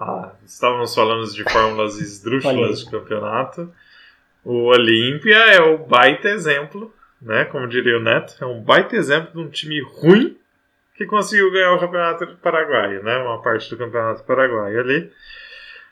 Ah, 0.00 0.32
estávamos 0.46 0.94
falando 0.94 1.30
de 1.30 1.44
fórmulas 1.44 1.98
esdrúxulas 2.00 2.80
de 2.80 2.90
campeonato. 2.90 3.70
O 4.42 4.68
Olímpia 4.68 5.36
é 5.36 5.60
o 5.60 5.76
baita 5.76 6.30
exemplo, 6.30 6.90
né? 7.20 7.44
Como 7.44 7.68
diria 7.68 7.98
o 7.98 8.00
Neto, 8.00 8.34
é 8.40 8.46
um 8.46 8.62
baita 8.62 8.96
exemplo 8.96 9.32
de 9.32 9.38
um 9.46 9.50
time 9.50 9.78
ruim 9.82 10.38
que 10.96 11.04
conseguiu 11.04 11.52
ganhar 11.52 11.74
o 11.74 11.78
campeonato 11.78 12.26
paraguaio, 12.42 13.02
né? 13.02 13.18
Uma 13.18 13.42
parte 13.42 13.68
do 13.68 13.76
campeonato 13.76 14.24
paraguaio 14.24 14.80
ali. 14.80 15.12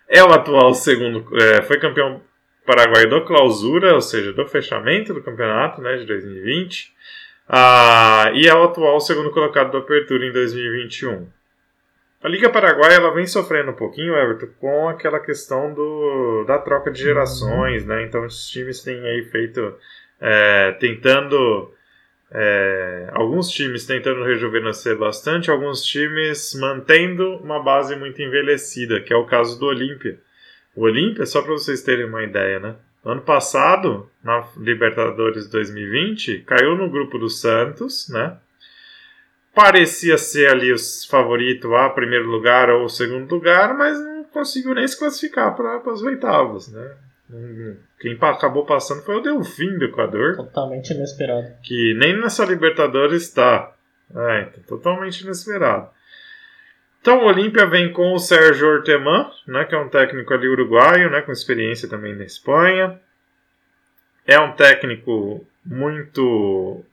É 0.08 0.24
o 0.24 0.32
atual 0.32 0.72
segundo, 0.72 1.26
é, 1.38 1.60
foi 1.60 1.78
campeão 1.78 2.22
paraguaio 2.64 3.10
do 3.10 3.24
clausura, 3.26 3.94
ou 3.94 4.00
seja, 4.00 4.32
do 4.32 4.46
fechamento 4.46 5.12
do 5.12 5.22
campeonato, 5.22 5.82
né? 5.82 5.98
De 5.98 6.06
2020. 6.06 6.94
Ah, 7.46 8.30
e 8.34 8.46
é 8.46 8.54
o 8.54 8.64
atual 8.64 8.98
segundo 9.00 9.30
colocado 9.30 9.72
da 9.72 9.78
Apertura 9.78 10.24
em 10.24 10.32
2021. 10.32 11.28
A 12.20 12.28
Liga 12.28 12.50
Paraguaia 12.50 12.96
ela 12.96 13.14
vem 13.14 13.26
sofrendo 13.26 13.70
um 13.70 13.76
pouquinho, 13.76 14.16
Everton, 14.16 14.48
com 14.58 14.88
aquela 14.88 15.20
questão 15.20 15.72
do, 15.72 16.44
da 16.44 16.58
troca 16.58 16.90
de 16.90 17.00
gerações, 17.00 17.86
né? 17.86 18.02
Então 18.02 18.26
os 18.26 18.48
times 18.48 18.82
têm 18.82 19.00
aí 19.06 19.24
feito, 19.26 19.74
é, 20.20 20.72
tentando, 20.80 21.72
é, 22.32 23.08
alguns 23.12 23.48
times 23.50 23.86
tentando 23.86 24.24
rejuvenescer 24.24 24.98
bastante, 24.98 25.48
alguns 25.48 25.84
times 25.84 26.54
mantendo 26.58 27.36
uma 27.36 27.62
base 27.62 27.94
muito 27.94 28.20
envelhecida, 28.20 29.00
que 29.00 29.12
é 29.12 29.16
o 29.16 29.26
caso 29.26 29.56
do 29.56 29.66
Olímpia. 29.66 30.18
O 30.74 30.82
Olímpia, 30.82 31.24
só 31.24 31.40
para 31.40 31.52
vocês 31.52 31.82
terem 31.82 32.04
uma 32.04 32.24
ideia, 32.24 32.58
né? 32.58 32.74
Ano 33.04 33.22
passado, 33.22 34.10
na 34.24 34.44
Libertadores 34.56 35.48
2020, 35.48 36.40
caiu 36.40 36.74
no 36.76 36.90
grupo 36.90 37.16
do 37.16 37.30
Santos, 37.30 38.08
né? 38.08 38.36
Parecia 39.58 40.16
ser 40.16 40.48
ali 40.50 40.72
o 40.72 40.76
favorito 41.10 41.74
a 41.74 41.90
primeiro 41.90 42.28
lugar 42.28 42.70
ou 42.70 42.88
segundo 42.88 43.34
lugar, 43.34 43.74
mas 43.74 43.98
não 43.98 44.22
conseguiu 44.22 44.72
nem 44.72 44.86
se 44.86 44.96
classificar 44.96 45.56
para 45.56 45.78
as 45.78 46.00
oitavas, 46.00 46.68
né? 46.72 46.96
Quem 47.98 48.16
acabou 48.20 48.64
passando 48.64 49.02
foi 49.02 49.16
o 49.16 49.20
Delfim 49.20 49.76
do 49.76 49.86
Equador, 49.86 50.36
Totalmente 50.36 50.92
inesperado. 50.92 51.56
que 51.64 51.92
nem 51.98 52.16
nessa 52.20 52.44
Libertadores 52.44 53.24
está. 53.24 53.74
É, 54.14 54.42
então, 54.42 54.62
totalmente 54.62 55.22
inesperado. 55.22 55.90
Então 57.00 57.18
o 57.18 57.26
Olímpia 57.26 57.66
vem 57.66 57.92
com 57.92 58.12
o 58.12 58.18
Sérgio 58.20 58.68
Orteman, 58.68 59.28
né, 59.48 59.64
que 59.64 59.74
é 59.74 59.78
um 59.78 59.88
técnico 59.88 60.32
ali 60.34 60.48
uruguaio, 60.48 61.10
né, 61.10 61.20
com 61.22 61.32
experiência 61.32 61.88
também 61.88 62.14
na 62.14 62.22
Espanha. 62.22 63.00
É 64.24 64.38
um 64.38 64.52
técnico 64.52 65.44
muito 65.66 66.84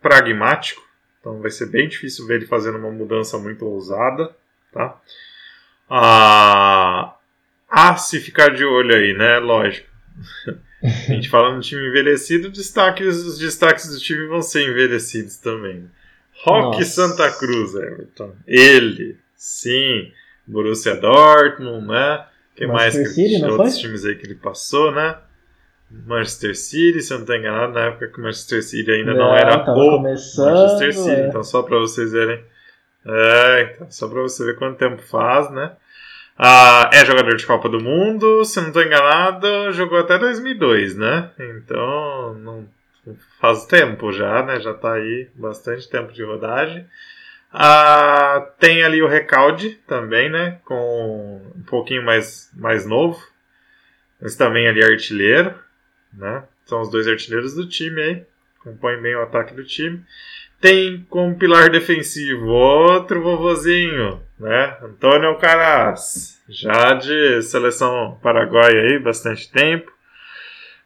pragmático, 0.00 0.85
então 1.26 1.40
vai 1.40 1.50
ser 1.50 1.66
bem 1.66 1.88
difícil 1.88 2.24
ver 2.24 2.36
ele 2.36 2.46
fazendo 2.46 2.78
uma 2.78 2.92
mudança 2.92 3.36
muito 3.36 3.66
ousada, 3.66 4.30
tá? 4.72 4.96
Ah, 5.90 7.16
ah, 7.68 7.96
se 7.96 8.20
ficar 8.20 8.54
de 8.54 8.64
olho 8.64 8.94
aí, 8.94 9.12
né? 9.12 9.40
Lógico. 9.40 9.88
A 10.82 11.12
gente 11.12 11.28
fala 11.28 11.52
no 11.52 11.60
time 11.60 11.88
envelhecido, 11.88 12.48
destaques, 12.48 13.16
os 13.16 13.38
destaques 13.38 13.88
do 13.88 13.98
time 13.98 14.28
vão 14.28 14.40
ser 14.40 14.68
envelhecidos 14.68 15.38
também. 15.38 15.90
Nossa. 16.46 16.84
Santa 16.84 17.28
Cruz, 17.32 17.74
Everton. 17.74 18.36
Ele, 18.46 19.18
sim. 19.34 20.12
Borussia 20.46 20.94
Dortmund, 20.94 21.88
né? 21.88 22.24
Quem 22.54 22.68
mais 22.68 22.94
Manchester 22.94 23.14
que 23.16 23.28
City, 23.30 23.44
outros 23.44 23.72
foi? 23.72 23.80
times 23.80 24.04
aí 24.04 24.14
que 24.14 24.26
ele 24.26 24.36
passou, 24.36 24.92
né? 24.92 25.16
Manchester 25.90 26.56
City, 26.56 27.00
se 27.00 27.12
eu 27.12 27.18
não 27.18 27.22
estou 27.24 27.36
enganado, 27.36 27.72
na 27.72 27.86
época 27.86 28.08
que 28.08 28.18
o 28.20 28.22
Manchester 28.22 28.62
City 28.62 28.90
ainda 28.90 29.14
não, 29.14 29.28
Não, 29.28 29.36
era 29.36 29.58
tava 29.58 29.78
o 29.78 29.98
Manchester 30.00 30.92
City. 30.94 31.10
é. 31.10 31.28
Então, 31.28 31.42
só 31.44 31.62
para 31.62 31.78
vocês 31.78 32.12
verem. 32.12 32.42
É, 33.06 33.72
então, 33.74 33.90
só 33.90 34.08
para 34.08 34.20
você 34.20 34.44
ver 34.44 34.56
quanto 34.56 34.78
tempo 34.78 35.00
faz, 35.02 35.48
né? 35.50 35.72
Ah, 36.38 36.90
é 36.92 37.04
jogador 37.04 37.36
de 37.36 37.46
Copa 37.46 37.68
do 37.68 37.80
Mundo, 37.80 38.44
se 38.44 38.60
não 38.60 38.68
estou 38.68 38.82
enganado, 38.82 39.72
jogou 39.72 39.98
até 39.98 40.18
2002, 40.18 40.96
né? 40.96 41.30
Então, 41.38 42.34
não, 42.34 42.68
faz 43.40 43.64
tempo 43.66 44.12
já, 44.12 44.42
né? 44.42 44.60
Já 44.60 44.74
tá 44.74 44.94
aí 44.94 45.28
bastante 45.34 45.88
tempo 45.88 46.12
de 46.12 46.22
rodagem. 46.24 46.84
Ah, 47.52 48.44
tem 48.58 48.82
ali 48.84 49.00
o 49.02 49.08
Recalde 49.08 49.78
também, 49.86 50.28
né? 50.28 50.58
Com 50.64 51.40
um 51.56 51.62
pouquinho 51.62 52.04
mais, 52.04 52.50
mais 52.54 52.84
novo. 52.84 53.18
Mas 54.20 54.34
também 54.34 54.66
ali 54.66 54.82
artilheiro, 54.84 55.54
né? 56.16 56.44
São 56.64 56.80
os 56.80 56.90
dois 56.90 57.06
artilheiros 57.06 57.54
do 57.54 57.68
time 57.68 58.00
aí. 58.00 58.26
Compõem 58.62 59.00
bem 59.00 59.14
o 59.14 59.22
ataque 59.22 59.54
do 59.54 59.64
time. 59.64 60.02
Tem 60.60 61.06
como 61.10 61.38
pilar 61.38 61.70
defensivo 61.70 62.46
outro 62.46 63.22
vovozinho, 63.22 64.22
né? 64.40 64.76
Antônio 64.82 65.28
Alcaraz, 65.28 66.42
já 66.48 66.94
de 66.94 67.42
seleção 67.42 68.18
paraguaia 68.22 68.82
aí, 68.82 68.98
bastante 68.98 69.50
tempo, 69.52 69.92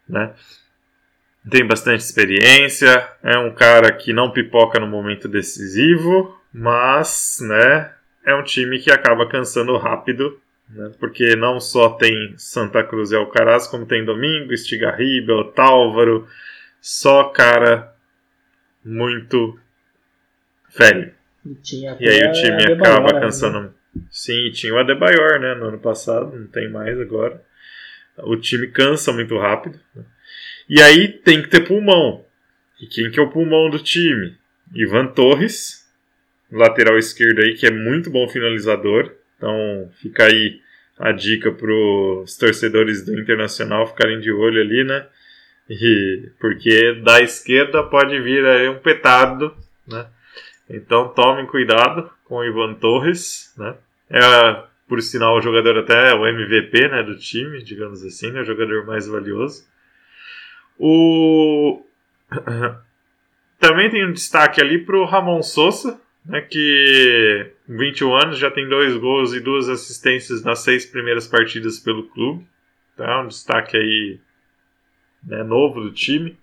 né? 0.08 0.34
Tem 1.48 1.66
bastante 1.66 2.00
experiência, 2.00 3.08
é 3.22 3.38
um 3.38 3.54
cara 3.54 3.90
que 3.92 4.12
não 4.12 4.30
pipoca 4.30 4.78
no 4.78 4.86
momento 4.86 5.26
decisivo, 5.26 6.38
mas, 6.52 7.38
né, 7.40 7.94
é 8.26 8.34
um 8.34 8.42
time 8.42 8.78
que 8.78 8.90
acaba 8.90 9.26
cansando 9.26 9.76
rápido, 9.78 10.38
né? 10.70 10.92
Porque 10.98 11.34
não 11.36 11.60
só 11.60 11.90
tem 11.90 12.34
Santa 12.36 12.82
Cruz 12.84 13.10
e 13.10 13.16
Alcaraz, 13.16 13.66
como 13.66 13.86
tem 13.86 14.04
Domingo, 14.04 14.52
Estigarribel, 14.52 15.52
Tálvaro, 15.52 16.26
só 16.80 17.24
cara 17.24 17.94
muito 18.84 19.58
velho. 20.76 21.12
E, 21.44 21.54
E 22.00 22.08
aí 22.08 22.28
o 22.28 22.32
time 22.32 22.52
Adebayor 22.62 22.80
acaba 22.80 23.08
ainda. 23.08 23.20
cansando. 23.20 23.74
Sim, 24.10 24.46
e 24.46 24.52
tinha 24.52 24.74
o 24.74 24.78
Adebayor, 24.78 25.40
né? 25.40 25.54
No 25.54 25.66
ano 25.68 25.78
passado, 25.78 26.36
não 26.38 26.46
tem 26.46 26.70
mais 26.70 26.98
agora. 27.00 27.42
O 28.18 28.36
time 28.36 28.68
cansa 28.68 29.12
muito 29.12 29.36
rápido. 29.38 29.80
né? 29.94 30.04
E 30.68 30.80
aí 30.80 31.08
tem 31.08 31.42
que 31.42 31.48
ter 31.48 31.66
pulmão. 31.66 32.24
E 32.80 32.86
quem 32.86 33.10
que 33.10 33.18
é 33.18 33.22
o 33.22 33.30
pulmão 33.30 33.68
do 33.68 33.78
time? 33.78 34.36
Ivan 34.74 35.08
Torres, 35.08 35.84
lateral 36.50 36.96
esquerdo 36.96 37.40
aí, 37.40 37.54
que 37.54 37.66
é 37.66 37.70
muito 37.70 38.10
bom 38.10 38.28
finalizador. 38.28 39.12
Então 39.40 39.90
fica 40.02 40.24
aí 40.24 40.60
a 40.98 41.12
dica 41.12 41.50
para 41.50 41.72
os 41.72 42.36
torcedores 42.36 43.06
do 43.06 43.18
Internacional 43.18 43.86
ficarem 43.86 44.20
de 44.20 44.30
olho 44.30 44.60
ali, 44.60 44.84
né? 44.84 45.06
E, 45.68 46.28
porque 46.38 47.00
da 47.02 47.22
esquerda 47.22 47.82
pode 47.82 48.20
vir 48.20 48.44
aí 48.44 48.68
um 48.68 48.78
petardo, 48.78 49.56
né? 49.88 50.06
Então 50.68 51.08
tomem 51.08 51.46
cuidado 51.46 52.10
com 52.24 52.36
o 52.36 52.44
Ivan 52.44 52.74
Torres, 52.74 53.54
né? 53.56 53.76
É, 54.10 54.62
por 54.86 55.00
sinal, 55.00 55.38
o 55.38 55.40
jogador 55.40 55.78
até 55.78 56.12
o 56.12 56.26
MVP 56.26 56.88
né, 56.88 57.02
do 57.02 57.16
time, 57.16 57.62
digamos 57.62 58.04
assim, 58.04 58.30
né? 58.32 58.40
o 58.40 58.44
jogador 58.44 58.84
mais 58.84 59.06
valioso. 59.06 59.64
O... 60.76 61.82
Também 63.58 63.88
tem 63.88 64.04
um 64.04 64.12
destaque 64.12 64.60
ali 64.60 64.84
para 64.84 64.98
o 64.98 65.04
Ramon 65.04 65.42
Sousa, 65.42 66.00
né, 66.24 66.40
que 66.42 67.50
com 67.66 67.76
21 67.76 68.14
anos 68.14 68.38
já 68.38 68.50
tem 68.50 68.68
dois 68.68 68.96
gols 68.96 69.32
e 69.34 69.40
duas 69.40 69.68
assistências 69.68 70.42
nas 70.42 70.60
seis 70.60 70.84
primeiras 70.86 71.26
partidas 71.26 71.78
pelo 71.78 72.08
clube. 72.08 72.46
Tá? 72.96 73.22
Um 73.22 73.28
destaque 73.28 73.76
aí 73.76 74.18
né, 75.26 75.42
novo 75.42 75.80
do 75.80 75.92
time. 75.92 76.36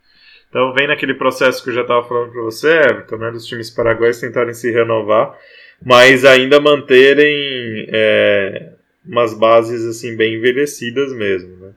Então 0.50 0.74
vem 0.74 0.88
naquele 0.88 1.14
processo 1.14 1.64
que 1.64 1.70
eu 1.70 1.74
já 1.74 1.82
estava 1.82 2.08
falando 2.08 2.32
para 2.32 2.42
você, 2.42 2.70
Everton, 2.70 3.18
né, 3.18 3.32
dos 3.32 3.46
times 3.46 3.70
paraguaios 3.70 4.20
tentarem 4.20 4.54
se 4.54 4.72
renovar, 4.72 5.38
mas 5.84 6.24
ainda 6.24 6.60
manterem 6.60 7.86
é, 7.90 8.74
umas 9.06 9.34
bases 9.34 9.86
assim 9.86 10.16
bem 10.16 10.36
envelhecidas 10.36 11.14
mesmo, 11.14 11.58
né? 11.58 11.74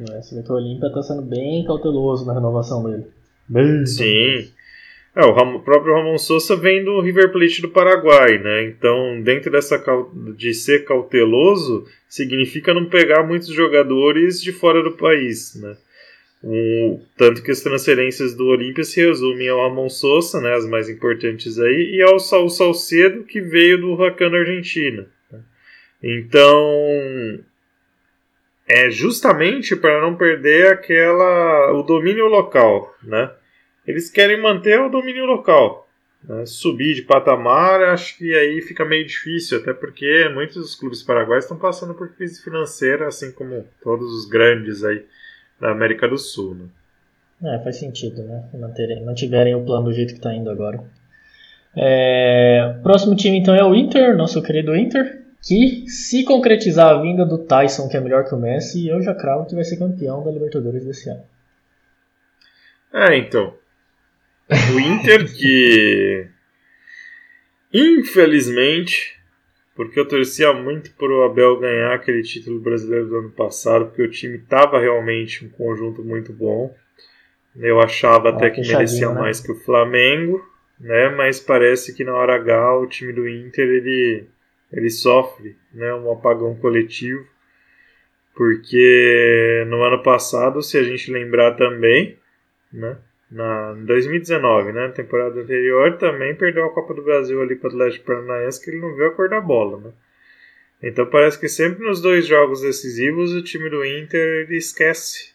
É, 0.00 0.22
você 0.22 0.36
vê 0.36 0.42
que 0.42 0.52
o 0.52 0.54
Olímpia 0.54 0.86
está 0.86 1.02
sendo 1.02 1.22
bem 1.22 1.64
cauteloso 1.64 2.24
na 2.24 2.34
renovação 2.34 2.82
dele. 2.84 3.06
Bem 3.48 3.84
Sim. 3.86 4.50
É, 5.14 5.24
o, 5.24 5.32
Ram, 5.32 5.56
o, 5.56 5.60
próprio 5.60 5.94
Ramon 5.94 6.16
Sousa 6.16 6.56
vem 6.56 6.82
do 6.82 7.00
River 7.00 7.30
Plate 7.30 7.60
do 7.60 7.68
Paraguai, 7.68 8.38
né? 8.38 8.64
Então, 8.64 9.20
dentro 9.22 9.50
dessa 9.50 9.82
de 10.34 10.54
ser 10.54 10.84
cauteloso, 10.84 11.86
significa 12.08 12.72
não 12.72 12.88
pegar 12.88 13.22
muitos 13.22 13.48
jogadores 13.48 14.40
de 14.40 14.52
fora 14.52 14.82
do 14.82 14.92
país, 14.92 15.54
né? 15.60 15.76
Tanto 17.16 17.42
que 17.42 17.52
as 17.52 17.60
transferências 17.60 18.34
do 18.34 18.46
Olímpia 18.46 18.82
se 18.82 19.00
resumem 19.00 19.48
ao 19.48 19.60
Ramon 19.60 19.88
Sousa, 19.88 20.40
né, 20.40 20.54
as 20.54 20.66
mais 20.66 20.88
importantes 20.88 21.56
aí, 21.58 21.94
e 21.94 22.02
ao 22.02 22.18
Salcedo, 22.18 23.22
que 23.22 23.40
veio 23.40 23.80
do 23.80 23.92
Huracan 23.92 24.34
Argentina. 24.34 25.06
Né? 25.30 25.40
Então, 26.02 27.38
é 28.66 28.90
justamente 28.90 29.76
para 29.76 30.00
não 30.00 30.16
perder 30.16 30.66
aquela 30.66 31.72
o 31.72 31.82
domínio 31.84 32.26
local, 32.26 32.92
né? 33.04 33.30
Eles 33.86 34.10
querem 34.10 34.40
manter 34.40 34.80
o 34.80 34.88
domínio 34.88 35.26
local. 35.26 35.88
Né? 36.22 36.46
Subir 36.46 36.94
de 36.94 37.02
patamar, 37.02 37.82
acho 37.82 38.16
que 38.16 38.34
aí 38.34 38.60
fica 38.62 38.84
meio 38.84 39.06
difícil, 39.06 39.58
até 39.58 39.72
porque 39.72 40.28
muitos 40.32 40.56
dos 40.56 40.74
clubes 40.74 41.02
paraguaios 41.02 41.44
estão 41.44 41.58
passando 41.58 41.94
por 41.94 42.14
crise 42.14 42.42
financeira, 42.42 43.08
assim 43.08 43.32
como 43.32 43.64
todos 43.82 44.12
os 44.12 44.28
grandes 44.28 44.84
aí 44.84 45.04
da 45.60 45.72
América 45.72 46.08
do 46.08 46.18
Sul. 46.18 46.54
Né? 46.54 47.54
É, 47.54 47.58
faz 47.64 47.78
sentido, 47.78 48.22
né? 48.22 48.44
Manterem, 48.54 49.04
mantiverem 49.04 49.54
o 49.54 49.64
plano 49.64 49.86
do 49.86 49.92
jeito 49.92 50.12
que 50.12 50.18
está 50.18 50.32
indo 50.32 50.48
agora. 50.48 50.82
É, 51.76 52.78
próximo 52.82 53.16
time 53.16 53.38
então 53.38 53.54
é 53.54 53.64
o 53.64 53.74
Inter, 53.74 54.16
nosso 54.16 54.42
querido 54.42 54.76
Inter, 54.76 55.22
que 55.42 55.88
se 55.88 56.24
concretizar 56.24 56.90
a 56.90 57.00
vinda 57.00 57.24
do 57.24 57.38
Tyson, 57.38 57.88
que 57.88 57.96
é 57.96 58.00
melhor 58.00 58.24
que 58.24 58.34
o 58.34 58.38
Messi, 58.38 58.86
eu 58.86 59.02
já 59.02 59.14
cravo 59.14 59.46
que 59.46 59.54
vai 59.54 59.64
ser 59.64 59.78
campeão 59.78 60.22
da 60.22 60.30
Libertadores 60.30 60.84
desse 60.84 61.10
ano. 61.10 61.24
É, 62.92 63.16
então. 63.16 63.54
O 64.74 64.80
Inter 64.80 65.32
que 65.32 66.26
infelizmente 67.72 69.22
porque 69.74 69.98
eu 69.98 70.06
torcia 70.06 70.52
muito 70.52 70.92
para 70.92 71.10
o 71.10 71.22
Abel 71.22 71.58
ganhar 71.58 71.94
aquele 71.94 72.22
título 72.22 72.60
brasileiro 72.60 73.08
do 73.08 73.16
ano 73.16 73.30
passado, 73.30 73.86
porque 73.86 74.02
o 74.02 74.10
time 74.10 74.36
estava 74.36 74.78
realmente 74.78 75.44
um 75.44 75.48
conjunto 75.48 76.04
muito 76.04 76.32
bom. 76.32 76.74
Eu 77.56 77.80
achava 77.80 78.30
até 78.30 78.50
que 78.50 78.60
merecia 78.60 79.08
né? 79.08 79.14
mais 79.14 79.40
que 79.40 79.50
o 79.50 79.58
Flamengo, 79.60 80.42
né? 80.78 81.10
Mas 81.10 81.40
parece 81.40 81.94
que 81.94 82.04
na 82.04 82.14
hora 82.14 82.34
H 82.34 82.78
o 82.78 82.86
time 82.86 83.12
do 83.12 83.28
Inter 83.28 83.66
ele, 83.66 84.26
ele 84.70 84.90
sofre, 84.90 85.56
né? 85.72 85.92
Um 85.94 86.10
apagão 86.12 86.54
coletivo, 86.56 87.26
porque 88.34 89.64
no 89.68 89.82
ano 89.82 90.02
passado, 90.02 90.62
se 90.62 90.78
a 90.78 90.82
gente 90.82 91.10
lembrar 91.10 91.52
também, 91.52 92.18
né? 92.72 92.96
Na, 93.32 93.74
em 93.76 93.84
2019, 93.86 94.72
né? 94.72 94.88
Temporada 94.88 95.40
anterior, 95.40 95.96
também 95.96 96.34
perdeu 96.34 96.66
a 96.66 96.72
Copa 96.72 96.92
do 96.92 97.02
Brasil 97.02 97.40
ali 97.40 97.56
para 97.56 97.68
o 97.68 97.72
Atlético 97.72 98.06
Paranaense, 98.06 98.62
que 98.62 98.70
ele 98.70 98.80
não 98.80 98.94
viu 98.94 99.06
a 99.06 99.10
cor 99.10 99.28
da 99.28 99.40
bola, 99.40 99.78
né? 99.78 99.92
Então 100.82 101.06
parece 101.06 101.38
que 101.38 101.48
sempre 101.48 101.86
nos 101.86 102.02
dois 102.02 102.26
jogos 102.26 102.60
decisivos 102.60 103.32
o 103.32 103.42
time 103.42 103.70
do 103.70 103.84
Inter 103.84 104.46
ele 104.46 104.56
esquece, 104.56 105.32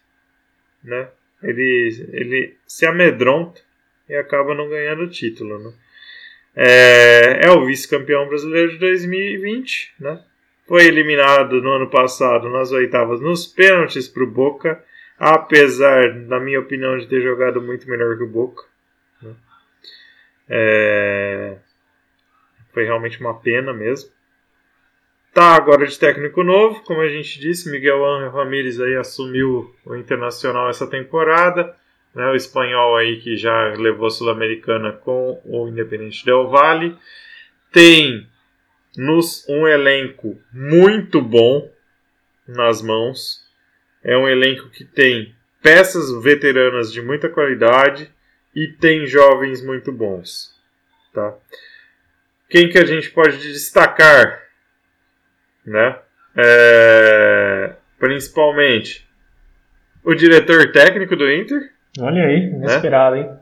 né? 0.84 1.08
Ele, 1.42 2.08
ele 2.12 2.58
se 2.68 2.86
amedronta 2.86 3.62
e 4.08 4.16
acaba 4.16 4.54
não 4.54 4.70
ganhando 4.70 5.04
o 5.04 5.10
título, 5.10 5.58
né? 5.58 5.74
É, 6.56 7.48
é 7.48 7.52
o 7.52 7.66
vice-campeão 7.66 8.28
brasileiro 8.28 8.72
de 8.72 8.78
2020, 8.78 9.94
né? 10.00 10.22
Foi 10.68 10.86
eliminado 10.86 11.62
no 11.62 11.72
ano 11.72 11.90
passado 11.90 12.50
nas 12.50 12.72
oitavas 12.72 13.22
nos 13.22 13.48
pênaltis 13.48 14.08
para 14.08 14.24
o 14.24 14.28
Boca 14.28 14.84
apesar, 15.18 16.14
na 16.14 16.40
minha 16.40 16.60
opinião, 16.60 16.98
de 16.98 17.08
ter 17.08 17.22
jogado 17.22 17.62
muito 17.62 17.90
melhor 17.90 18.18
que 18.18 18.24
o 18.24 18.30
Boca. 18.30 18.64
Né? 19.22 19.36
É... 20.50 21.58
Foi 22.74 22.84
realmente 22.84 23.20
uma 23.20 23.40
pena 23.40 23.74
mesmo. 23.74 24.12
Tá 25.34 25.56
agora 25.56 25.86
de 25.86 26.00
técnico 26.00 26.44
novo, 26.44 26.82
como 26.84 27.02
a 27.02 27.10
gente 27.10 27.40
disse, 27.40 27.70
Miguel 27.70 28.04
Ángel 28.04 28.32
Ramírez 28.32 28.80
aí 28.80 28.96
assumiu 28.96 29.72
o 29.86 29.96
Internacional 29.96 30.70
essa 30.70 30.90
temporada. 30.90 31.76
Né, 32.16 32.26
o 32.32 32.36
espanhol 32.36 32.98
aí 32.98 33.20
que 33.20 33.38
já 33.38 33.76
levou 33.78 34.08
a 34.08 34.10
Sul-Americana 34.10 34.92
com 34.92 35.40
o 35.46 35.68
Independente 35.68 36.26
Del 36.26 36.50
Valle. 36.50 36.98
Tem 37.72 38.28
nos 38.98 39.48
um 39.48 39.68
elenco 39.68 40.40
muito 40.52 41.22
bom 41.22 41.72
nas 42.48 42.82
mãos. 42.82 43.47
É 44.08 44.18
um 44.18 44.26
elenco 44.26 44.70
que 44.70 44.86
tem 44.86 45.36
peças 45.62 46.10
veteranas 46.24 46.94
de 46.94 47.02
muita 47.02 47.28
qualidade 47.28 48.10
e 48.56 48.70
tem 48.70 49.06
jovens 49.06 49.62
muito 49.62 49.92
bons. 49.92 50.56
Tá? 51.14 51.36
Quem 52.50 52.70
que 52.70 52.78
a 52.78 52.86
gente 52.86 53.12
pode 53.12 53.38
destacar? 53.38 54.44
Né? 55.66 56.00
É, 56.38 57.76
principalmente 58.00 59.06
o 60.06 60.16
diretor 60.16 60.72
técnico 60.72 61.18
do 61.18 61.30
Inter. 61.30 61.70
Olha 62.00 62.24
aí, 62.24 62.46
inesperado, 62.46 63.18
né? 63.18 63.22
hein? 63.24 63.40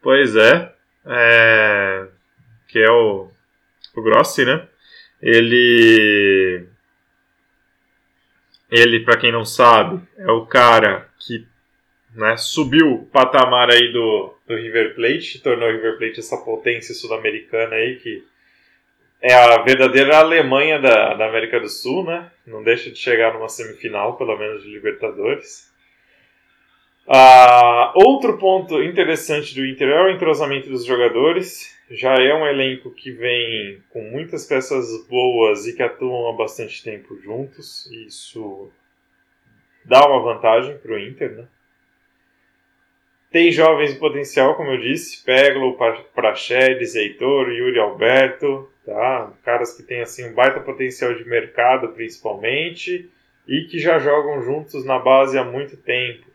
Pois 0.00 0.36
é, 0.36 0.72
é, 1.04 2.06
que 2.68 2.78
é 2.78 2.90
o, 2.92 3.28
o 3.96 4.02
Grossi, 4.02 4.44
né? 4.44 4.68
Ele 5.20 6.67
ele, 8.70 9.00
para 9.00 9.18
quem 9.18 9.32
não 9.32 9.44
sabe, 9.44 10.00
é 10.18 10.30
o 10.30 10.46
cara 10.46 11.08
que 11.18 11.46
né, 12.14 12.36
subiu 12.36 12.94
o 12.94 13.06
patamar 13.06 13.70
aí 13.70 13.92
do, 13.92 14.34
do 14.46 14.56
River 14.56 14.94
Plate, 14.94 15.40
tornou 15.40 15.68
o 15.68 15.72
River 15.72 15.98
Plate 15.98 16.20
essa 16.20 16.36
potência 16.36 16.94
sul-americana 16.94 17.76
aí 17.76 17.96
que 17.96 18.24
é 19.20 19.34
a 19.34 19.62
verdadeira 19.62 20.18
Alemanha 20.18 20.78
da, 20.78 21.14
da 21.14 21.26
América 21.26 21.58
do 21.58 21.68
Sul, 21.68 22.04
né? 22.04 22.30
Não 22.46 22.62
deixa 22.62 22.90
de 22.90 22.98
chegar 22.98 23.34
numa 23.34 23.48
semifinal, 23.48 24.16
pelo 24.16 24.36
menos 24.38 24.62
de 24.62 24.70
Libertadores. 24.70 25.68
Ah, 27.08 27.92
outro 27.96 28.38
ponto 28.38 28.82
interessante 28.82 29.54
do 29.54 29.66
Inter 29.66 29.88
é 29.88 30.02
o 30.02 30.10
entrosamento 30.10 30.68
dos 30.68 30.84
jogadores 30.84 31.76
já 31.90 32.14
é 32.14 32.34
um 32.34 32.46
elenco 32.46 32.90
que 32.90 33.10
vem 33.10 33.82
com 33.90 34.02
muitas 34.02 34.46
peças 34.46 35.06
boas 35.08 35.66
e 35.66 35.74
que 35.74 35.82
atuam 35.82 36.28
há 36.28 36.36
bastante 36.36 36.82
tempo 36.82 37.16
juntos. 37.20 37.86
Isso 38.06 38.70
dá 39.84 40.06
uma 40.06 40.22
vantagem 40.22 40.76
para 40.78 40.92
o 40.92 40.98
Inter, 40.98 41.32
né? 41.32 41.48
Tem 43.30 43.52
jovens 43.52 43.92
em 43.92 43.98
potencial, 43.98 44.54
como 44.54 44.70
eu 44.70 44.80
disse, 44.80 45.22
Peglo, 45.22 45.76
Praxedes, 46.14 46.94
Heitor, 46.94 47.50
Yuri 47.50 47.78
Alberto, 47.78 48.70
tá? 48.86 49.32
Caras 49.44 49.76
que 49.76 49.82
têm 49.82 50.00
assim 50.00 50.30
um 50.30 50.34
baita 50.34 50.60
potencial 50.60 51.14
de 51.14 51.24
mercado, 51.26 51.88
principalmente, 51.88 53.10
e 53.46 53.66
que 53.70 53.78
já 53.78 53.98
jogam 53.98 54.42
juntos 54.42 54.84
na 54.84 54.98
base 54.98 55.38
há 55.38 55.44
muito 55.44 55.76
tempo. 55.76 56.26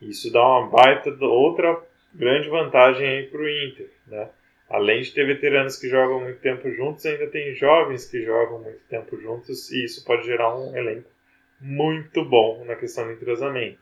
Isso 0.00 0.30
dá 0.30 0.42
uma 0.42 0.68
baita 0.68 1.10
outra 1.24 1.80
grande 2.14 2.48
vantagem 2.50 3.06
aí 3.06 3.26
para 3.28 3.40
o 3.40 3.48
Inter, 3.48 3.90
né? 4.06 4.28
Além 4.72 5.02
de 5.02 5.12
ter 5.12 5.26
veteranos 5.26 5.76
que 5.76 5.86
jogam 5.86 6.20
muito 6.20 6.40
tempo 6.40 6.70
juntos, 6.70 7.04
ainda 7.04 7.26
tem 7.26 7.54
jovens 7.54 8.06
que 8.06 8.24
jogam 8.24 8.62
muito 8.62 8.80
tempo 8.88 9.20
juntos 9.20 9.70
e 9.70 9.84
isso 9.84 10.02
pode 10.02 10.24
gerar 10.24 10.56
um 10.56 10.74
elenco 10.74 11.10
muito 11.60 12.24
bom 12.24 12.64
na 12.64 12.74
questão 12.74 13.04
do 13.04 13.12
entrosamento. 13.12 13.78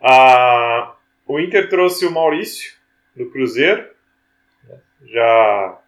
Ah, 0.00 0.96
o 1.26 1.38
Inter 1.38 1.68
trouxe 1.68 2.06
o 2.06 2.10
Maurício 2.10 2.72
do 3.14 3.30
Cruzeiro, 3.30 3.86
né? 4.64 4.80
já 5.04 5.78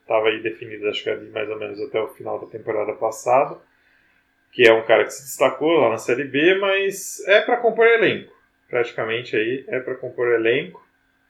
estava 0.00 0.28
aí 0.28 0.42
definido, 0.42 0.88
acho 0.88 1.02
que 1.02 1.10
ali 1.10 1.28
mais 1.28 1.48
ou 1.48 1.58
menos 1.58 1.78
até 1.82 2.00
o 2.00 2.08
final 2.08 2.40
da 2.40 2.46
temporada 2.46 2.94
passada, 2.94 3.58
que 4.52 4.66
é 4.66 4.72
um 4.72 4.86
cara 4.86 5.04
que 5.04 5.12
se 5.12 5.22
destacou 5.22 5.80
lá 5.80 5.90
na 5.90 5.98
Série 5.98 6.24
B, 6.24 6.58
mas 6.58 7.20
é 7.28 7.42
para 7.42 7.58
compor 7.58 7.86
elenco, 7.86 8.32
praticamente 8.70 9.36
aí 9.36 9.66
é 9.68 9.80
para 9.80 9.96
compor 9.96 10.32
elenco, 10.32 10.82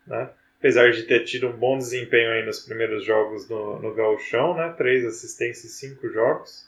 né? 0.06 0.30
Apesar 0.64 0.90
de 0.92 1.02
ter 1.02 1.24
tido 1.24 1.48
um 1.48 1.52
bom 1.52 1.76
desempenho 1.76 2.30
aí 2.30 2.46
nos 2.46 2.60
primeiros 2.60 3.04
jogos 3.04 3.46
no, 3.50 3.78
no 3.80 3.94
Gauchão, 3.94 4.56
né? 4.56 4.72
Três 4.74 5.04
assistências 5.04 5.66
em 5.66 5.88
cinco 5.88 6.08
jogos. 6.08 6.66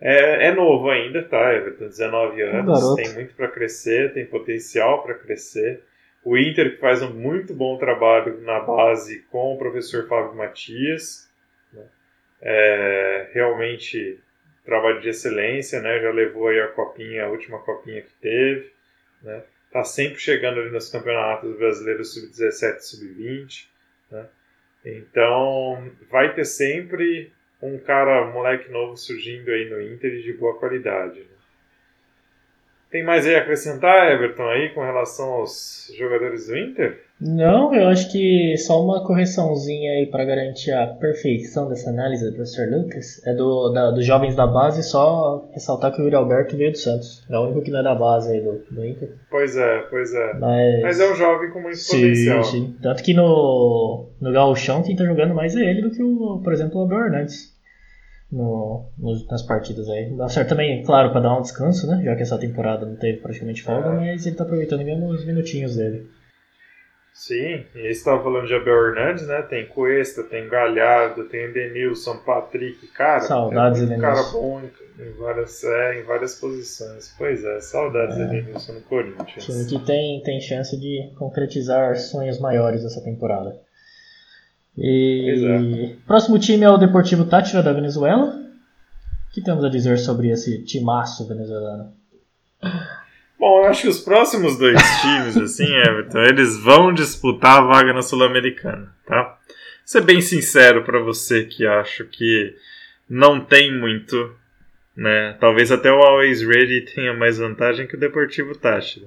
É, 0.00 0.46
é 0.46 0.54
novo 0.54 0.88
ainda, 0.88 1.22
tá? 1.22 1.52
Everton, 1.52 1.88
19 1.88 2.40
anos, 2.40 2.94
tem 2.94 3.12
muito 3.12 3.34
para 3.34 3.48
crescer, 3.48 4.14
tem 4.14 4.24
potencial 4.24 5.02
para 5.02 5.12
crescer. 5.12 5.82
O 6.24 6.38
Inter 6.38 6.74
que 6.74 6.80
faz 6.80 7.02
um 7.02 7.12
muito 7.12 7.52
bom 7.52 7.76
trabalho 7.76 8.40
na 8.40 8.60
base 8.60 9.18
com 9.30 9.54
o 9.54 9.58
professor 9.58 10.08
Fábio 10.08 10.34
Matias. 10.34 11.30
Né? 11.74 11.84
É, 12.40 13.28
realmente 13.34 14.18
trabalho 14.64 15.02
de 15.02 15.10
excelência, 15.10 15.82
né? 15.82 16.00
Já 16.00 16.10
levou 16.10 16.48
aí 16.48 16.60
a 16.60 16.68
copinha, 16.68 17.26
a 17.26 17.28
última 17.28 17.58
copinha 17.58 18.00
que 18.00 18.12
teve, 18.22 18.72
né? 19.22 19.42
Está 19.76 19.84
sempre 19.84 20.18
chegando 20.18 20.60
ali 20.60 20.70
nos 20.70 20.88
campeonatos 20.88 21.56
brasileiros 21.58 22.14
sub-17 22.14 22.80
sub-20. 22.80 23.68
Né? 24.10 24.26
Então, 24.84 25.90
vai 26.10 26.34
ter 26.34 26.46
sempre 26.46 27.32
um 27.60 27.78
cara, 27.78 28.26
um 28.26 28.32
moleque 28.32 28.70
novo 28.70 28.96
surgindo 28.96 29.50
aí 29.50 29.68
no 29.68 29.80
Inter 29.80 30.22
de 30.22 30.32
boa 30.32 30.58
qualidade. 30.58 31.20
Né? 31.20 31.35
Tem 32.96 33.04
mais 33.04 33.26
aí 33.26 33.34
a 33.34 33.40
acrescentar, 33.40 34.10
Everton, 34.10 34.48
aí 34.48 34.70
com 34.70 34.80
relação 34.80 35.26
aos 35.34 35.92
jogadores 35.98 36.46
do 36.46 36.56
Inter? 36.56 36.98
Não, 37.20 37.74
eu 37.74 37.88
acho 37.88 38.10
que 38.10 38.56
só 38.56 38.82
uma 38.82 39.04
correçãozinha 39.04 39.92
aí 39.92 40.06
para 40.06 40.24
garantir 40.24 40.72
a 40.72 40.86
perfeição 40.86 41.68
dessa 41.68 41.90
análise 41.90 42.24
do 42.24 42.34
professor 42.34 42.66
Lucas. 42.70 43.22
É 43.26 43.34
do, 43.34 43.68
da, 43.68 43.90
dos 43.90 44.06
jovens 44.06 44.34
da 44.34 44.46
base, 44.46 44.82
só 44.82 45.46
ressaltar 45.52 45.92
que 45.92 46.00
o 46.00 46.04
Yuri 46.04 46.16
Alberto 46.16 46.56
veio 46.56 46.72
do 46.72 46.78
Santos. 46.78 47.22
É 47.28 47.36
o 47.36 47.42
único 47.42 47.60
que 47.60 47.70
não 47.70 47.80
é 47.80 47.82
da 47.82 47.94
base 47.94 48.32
aí 48.32 48.40
do, 48.40 48.64
do 48.70 48.86
Inter. 48.86 49.10
Pois 49.30 49.54
é, 49.58 49.78
pois 49.90 50.14
é. 50.14 50.32
Mas, 50.38 50.80
Mas 50.80 51.00
é 51.00 51.12
um 51.12 51.14
jovem 51.14 51.50
com 51.50 51.60
muito 51.60 51.76
sim, 51.76 52.00
potencial. 52.00 52.44
sim. 52.44 52.76
Tanto 52.80 53.02
que 53.02 53.12
no, 53.12 54.06
no 54.18 54.32
Gauchão 54.32 54.82
quem 54.82 54.96
tá 54.96 55.04
jogando 55.04 55.34
mais 55.34 55.54
é 55.54 55.60
ele 55.60 55.82
do 55.82 55.90
que, 55.90 56.02
o, 56.02 56.40
por 56.42 56.50
exemplo, 56.50 56.80
o 56.80 56.84
Abel 56.84 57.04
Hernandes. 57.04 57.55
No, 58.30 58.84
nas 59.30 59.42
partidas 59.42 59.88
aí. 59.88 60.10
Dá 60.16 60.28
certo 60.28 60.48
também, 60.48 60.82
claro, 60.82 61.12
para 61.12 61.20
dar 61.20 61.38
um 61.38 61.42
descanso, 61.42 61.86
né? 61.86 62.02
Já 62.04 62.16
que 62.16 62.22
essa 62.22 62.36
temporada 62.38 62.84
não 62.84 62.96
teve 62.96 63.18
praticamente 63.18 63.62
folga, 63.62 63.88
É. 63.88 63.92
mas 63.92 64.26
ele 64.26 64.34
tá 64.34 64.42
aproveitando 64.42 64.82
mesmo 64.84 65.06
os 65.08 65.24
minutinhos 65.24 65.76
dele. 65.76 66.08
Sim, 67.14 67.64
e 67.74 67.78
aí 67.78 67.82
você 67.84 67.88
estava 67.92 68.22
falando 68.22 68.46
de 68.46 68.54
Abel 68.54 68.88
Hernandes, 68.88 69.26
né? 69.26 69.40
Tem 69.42 69.66
Cuesta, 69.68 70.22
tem 70.24 70.48
Galhardo, 70.50 71.24
tem 71.24 71.44
Edenilson, 71.44 72.18
Patrick, 72.26 72.86
cara. 72.88 73.20
Saudades, 73.20 73.80
é 73.80 73.86
muito 73.86 74.00
cara 74.00 74.14
Edenilson. 74.20 74.38
bom 74.42 74.60
em, 74.60 75.02
em 75.08 75.12
várias, 75.12 75.64
é, 75.64 76.00
em 76.00 76.04
várias 76.04 76.34
posições. 76.34 77.14
Pois 77.16 77.42
é, 77.42 77.60
saudades 77.60 78.18
É. 78.18 78.26
de 78.26 78.36
Edenilson 78.36 78.72
no 78.74 78.80
Corinthians. 78.82 79.44
Time 79.46 79.64
que 79.64 79.78
tem, 79.86 80.20
tem 80.24 80.40
chance 80.42 80.76
de 80.78 81.10
concretizar 81.16 81.96
sonhos 81.96 82.38
maiores 82.38 82.84
essa 82.84 83.02
temporada. 83.02 83.56
E 84.78 85.96
próximo 86.06 86.38
time 86.38 86.64
é 86.64 86.70
o 86.70 86.76
Deportivo 86.76 87.24
Táchira 87.24 87.62
da 87.62 87.72
Venezuela. 87.72 88.26
O 88.26 89.32
que 89.32 89.42
temos 89.42 89.64
a 89.64 89.68
dizer 89.68 89.98
sobre 89.98 90.28
esse 90.30 90.62
timaço 90.64 91.26
venezuelano? 91.26 91.92
Bom, 93.38 93.60
eu 93.60 93.64
acho 93.66 93.82
que 93.82 93.88
os 93.88 94.00
próximos 94.00 94.58
dois 94.58 94.78
times, 95.00 95.36
assim, 95.36 95.66
Everton, 95.66 96.20
eles 96.22 96.58
vão 96.58 96.92
disputar 96.92 97.58
a 97.58 97.66
vaga 97.66 97.92
na 97.92 98.02
Sul-Americana, 98.02 98.94
tá? 99.06 99.38
Ser 99.84 100.02
bem 100.02 100.20
sincero 100.20 100.84
pra 100.84 100.98
você 100.98 101.44
que 101.44 101.66
acho 101.66 102.04
que 102.06 102.54
não 103.08 103.40
tem 103.40 103.78
muito, 103.78 104.34
né? 104.96 105.36
Talvez 105.38 105.70
até 105.70 105.90
o 105.90 106.02
Always 106.02 106.42
Ready 106.42 106.82
tenha 106.94 107.14
mais 107.14 107.38
vantagem 107.38 107.86
que 107.86 107.94
o 107.94 108.00
Deportivo 108.00 108.56
Táchira. 108.56 109.06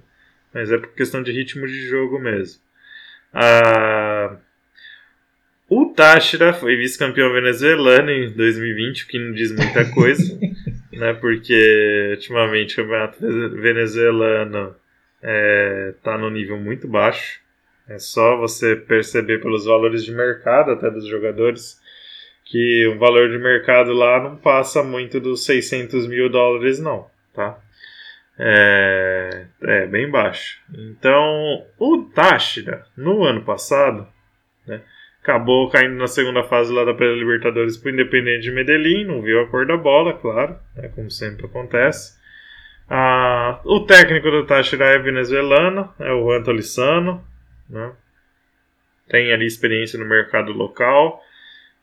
Mas 0.54 0.72
é 0.72 0.78
por 0.78 0.90
questão 0.94 1.22
de 1.22 1.32
ritmo 1.32 1.68
de 1.68 1.88
jogo 1.88 2.18
mesmo. 2.18 2.62
Ah, 3.34 4.36
o 5.70 5.94
Táchira 5.94 6.54
foi 6.54 6.76
vice-campeão 6.76 7.32
venezuelano 7.32 8.10
em 8.10 8.32
2020, 8.32 9.04
o 9.04 9.08
que 9.08 9.20
não 9.20 9.34
diz 9.34 9.52
muita 9.56 9.86
coisa 9.92 10.38
né? 11.00 11.14
Porque 11.14 12.10
ultimamente 12.12 12.74
o 12.74 12.84
campeonato 12.84 13.20
venezuelano 13.56 14.76
é, 15.24 15.94
tá 16.04 16.18
no 16.18 16.30
nível 16.30 16.58
muito 16.58 16.88
baixo. 16.88 17.40
É 17.88 17.98
só 17.98 18.38
você 18.38 18.76
perceber 18.76 19.40
pelos 19.40 19.66
valores 19.66 20.04
de 20.04 20.12
mercado 20.12 20.72
até 20.72 20.92
dos 20.92 21.08
jogadores 21.08 21.80
que 22.46 22.88
o 22.88 23.00
valor 23.00 23.30
de 23.30 23.38
mercado 23.38 23.94
lá 23.94 24.22
não 24.22 24.36
passa 24.36 24.84
muito 24.84 25.20
dos 25.20 25.46
600 25.46 26.08
mil 26.08 26.30
dólares 26.30 26.80
não, 26.80 27.08
tá? 27.34 27.60
É, 28.38 29.46
é 29.64 29.88
bem 29.88 30.10
baixo. 30.10 30.60
Então, 30.74 31.66
o 31.78 32.04
Táchira, 32.14 32.86
no 32.96 33.24
ano 33.24 33.44
passado, 33.44 34.08
acabou 35.22 35.70
caindo 35.70 35.96
na 35.96 36.08
segunda 36.08 36.44
fase 36.44 36.74
lá 36.74 36.84
da 36.84 36.94
pré-libertadores 36.94 37.78
pro 37.78 37.92
Independente 37.92 38.44
de 38.44 38.52
Medellín, 38.52 39.06
não 39.06 39.22
viu 39.22 39.42
a 39.42 39.48
cor 39.48 39.66
da 39.66 39.78
bola, 39.78 40.14
claro, 40.14 40.58
né, 40.76 40.90
como 40.96 41.12
sempre 41.12 41.46
acontece. 41.46 42.18
Ah, 42.90 43.62
o 43.66 43.82
técnico 43.82 44.32
do 44.32 44.46
Táchira 44.46 44.86
é 44.86 44.98
venezuelano, 44.98 45.94
é 46.00 46.12
o 46.12 46.24
Juan 46.24 46.44
né, 47.70 47.92
tem 49.08 49.32
ali 49.32 49.46
experiência 49.46 50.00
no 50.00 50.06
mercado 50.06 50.52
local 50.52 51.22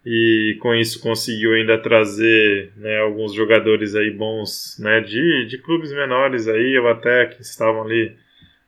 e 0.05 0.57
com 0.61 0.72
isso 0.72 1.01
conseguiu 1.01 1.53
ainda 1.55 1.77
trazer 1.77 2.72
né, 2.77 3.01
alguns 3.01 3.35
jogadores 3.35 3.96
aí 3.96 4.11
bons 4.11 4.79
né, 4.79 5.01
de, 5.01 5.46
de 5.46 5.59
clubes 5.59 5.92
menores 5.92 6.46
aí, 6.46 6.79
ou 6.79 6.88
até 6.88 7.27
que 7.27 7.42
estavam 7.42 7.83
ali 7.83 8.16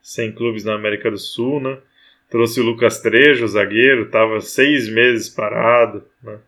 sem 0.02 0.32
clubes 0.32 0.64
na 0.64 0.74
América 0.74 1.10
do 1.10 1.18
Sul, 1.18 1.60
né? 1.60 1.78
Trouxe 2.30 2.60
o 2.60 2.64
Lucas 2.64 3.00
Trejo, 3.00 3.46
zagueiro, 3.46 4.02
estava 4.04 4.40
seis 4.40 4.88
meses 4.88 5.28
parado, 5.28 6.04
né? 6.22 6.38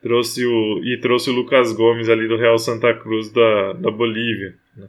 Trouxe 0.00 0.46
o, 0.46 0.80
e 0.84 0.96
trouxe 1.00 1.28
o 1.28 1.32
Lucas 1.32 1.72
Gomes 1.72 2.08
ali 2.08 2.28
do 2.28 2.36
Real 2.36 2.56
Santa 2.56 2.94
Cruz 2.94 3.32
da, 3.32 3.72
da 3.72 3.90
Bolívia. 3.90 4.54
né? 4.76 4.86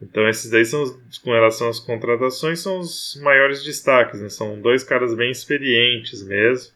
Então 0.00 0.26
esses 0.26 0.50
daí 0.50 0.64
são, 0.64 0.84
com 1.22 1.32
relação 1.32 1.68
às 1.68 1.78
contratações, 1.78 2.60
são 2.60 2.78
os 2.78 3.20
maiores 3.22 3.62
destaques, 3.62 4.22
né? 4.22 4.30
São 4.30 4.58
dois 4.60 4.82
caras 4.82 5.14
bem 5.14 5.30
experientes 5.30 6.26
mesmo. 6.26 6.72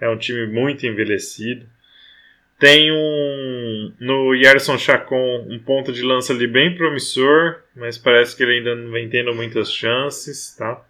É 0.00 0.08
um 0.08 0.16
time 0.16 0.46
muito 0.46 0.86
envelhecido. 0.86 1.66
Tem 2.58 2.92
um 2.92 3.92
no 3.98 4.34
Yerson 4.34 4.78
Chacon 4.78 5.46
um 5.48 5.58
ponto 5.58 5.92
de 5.92 6.02
lança 6.02 6.32
ali 6.32 6.46
bem 6.46 6.76
promissor, 6.76 7.62
mas 7.74 7.98
parece 7.98 8.36
que 8.36 8.42
ele 8.42 8.58
ainda 8.58 8.74
não 8.76 8.92
vem 8.92 9.08
tendo 9.08 9.34
muitas 9.34 9.72
chances, 9.72 10.54
tá? 10.56 10.80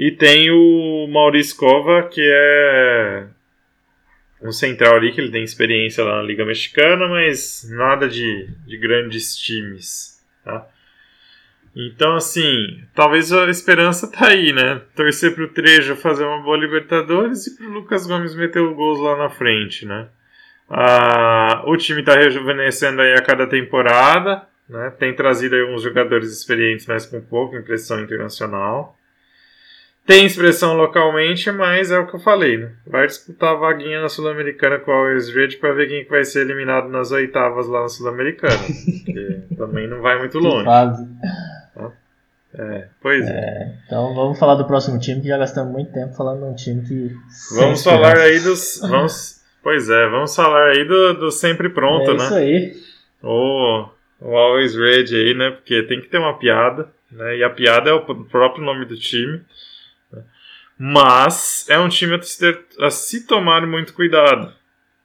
E 0.00 0.10
tem 0.10 0.50
o 0.50 1.06
Maurício 1.12 1.54
Cova, 1.58 2.04
que 2.04 2.22
é 2.22 3.26
um 4.40 4.50
central 4.50 4.96
ali, 4.96 5.12
que 5.12 5.20
ele 5.20 5.30
tem 5.30 5.44
experiência 5.44 6.02
lá 6.02 6.16
na 6.16 6.22
Liga 6.22 6.42
Mexicana, 6.42 7.06
mas 7.06 7.68
nada 7.70 8.08
de, 8.08 8.48
de 8.66 8.78
grandes 8.78 9.36
times, 9.36 10.18
tá? 10.42 10.66
Então, 11.76 12.16
assim, 12.16 12.82
talvez 12.94 13.30
a 13.30 13.50
esperança 13.50 14.10
tá 14.10 14.28
aí, 14.28 14.54
né? 14.54 14.80
Torcer 14.96 15.34
pro 15.34 15.52
Trejo 15.52 15.94
fazer 15.94 16.24
uma 16.24 16.40
boa 16.40 16.56
Libertadores 16.56 17.46
e 17.46 17.58
pro 17.58 17.68
Lucas 17.68 18.06
Gomes 18.06 18.34
meter 18.34 18.62
o 18.62 18.74
gols 18.74 19.00
lá 19.00 19.18
na 19.18 19.28
frente, 19.28 19.84
né? 19.84 20.08
Ah, 20.66 21.62
o 21.66 21.76
time 21.76 22.02
tá 22.02 22.14
rejuvenescendo 22.14 23.02
aí 23.02 23.12
a 23.12 23.20
cada 23.20 23.46
temporada, 23.46 24.46
né? 24.66 24.94
Tem 24.98 25.14
trazido 25.14 25.56
aí 25.56 25.60
alguns 25.60 25.82
jogadores 25.82 26.32
experientes, 26.32 26.86
mas 26.86 27.04
com 27.04 27.20
pouca 27.20 27.58
impressão 27.58 28.00
internacional. 28.00 28.96
Tem 30.06 30.26
expressão 30.26 30.76
localmente, 30.76 31.52
mas 31.52 31.90
é 31.90 31.98
o 31.98 32.06
que 32.06 32.16
eu 32.16 32.20
falei, 32.20 32.56
né? 32.58 32.72
Vai 32.86 33.06
disputar 33.06 33.50
a 33.50 33.58
vaguinha 33.58 34.00
na 34.00 34.08
Sul-Americana 34.08 34.78
com 34.78 34.90
a 34.90 34.94
Always 34.94 35.32
Red 35.32 35.56
pra 35.58 35.72
ver 35.72 35.88
quem 35.88 36.04
que 36.04 36.10
vai 36.10 36.24
ser 36.24 36.40
eliminado 36.40 36.88
nas 36.88 37.12
oitavas 37.12 37.68
lá 37.68 37.82
na 37.82 37.88
Sul-Americana. 37.88 38.58
Porque 39.04 39.42
também 39.56 39.86
não 39.86 40.00
vai 40.00 40.18
muito 40.18 40.38
longe. 40.38 40.64
fase. 40.64 41.06
É, 42.52 42.88
pois 43.00 43.26
é. 43.28 43.74
Então 43.86 44.12
vamos 44.14 44.38
falar 44.38 44.56
do 44.56 44.66
próximo 44.66 44.98
time, 44.98 45.20
que 45.20 45.28
já 45.28 45.38
gastamos 45.38 45.72
muito 45.72 45.92
tempo 45.92 46.14
falando 46.14 46.40
de 46.40 46.46
um 46.46 46.54
time 46.54 46.82
que. 46.82 47.14
Vamos 47.54 47.82
falar 47.84 48.18
aí 48.18 48.40
dos. 48.40 48.80
Vamos, 48.82 49.40
pois 49.62 49.88
é, 49.88 50.08
vamos 50.08 50.34
falar 50.34 50.70
aí 50.70 50.84
do, 50.84 51.14
do 51.14 51.30
sempre 51.30 51.68
pronto, 51.68 52.10
é 52.10 52.16
né? 52.16 52.24
isso 52.24 52.34
aí. 52.34 52.72
O, 53.22 53.88
o 54.20 54.36
Always 54.36 54.74
Ready 54.74 55.14
aí, 55.14 55.34
né? 55.34 55.50
Porque 55.50 55.84
tem 55.84 56.00
que 56.00 56.08
ter 56.08 56.18
uma 56.18 56.38
piada, 56.38 56.88
né? 57.12 57.36
E 57.36 57.44
a 57.44 57.50
piada 57.50 57.90
é 57.90 57.92
o 57.92 58.04
próprio 58.24 58.64
nome 58.64 58.84
do 58.84 58.96
time. 58.96 59.42
Né? 60.80 60.92
Mas 60.92 61.66
é 61.68 61.78
um 61.78 61.88
time 61.88 62.14
a 62.14 62.22
se, 62.22 62.38
ter- 62.38 62.64
a 62.80 62.90
se 62.90 63.26
tomar 63.26 63.66
muito 63.66 63.92
cuidado. 63.92 64.52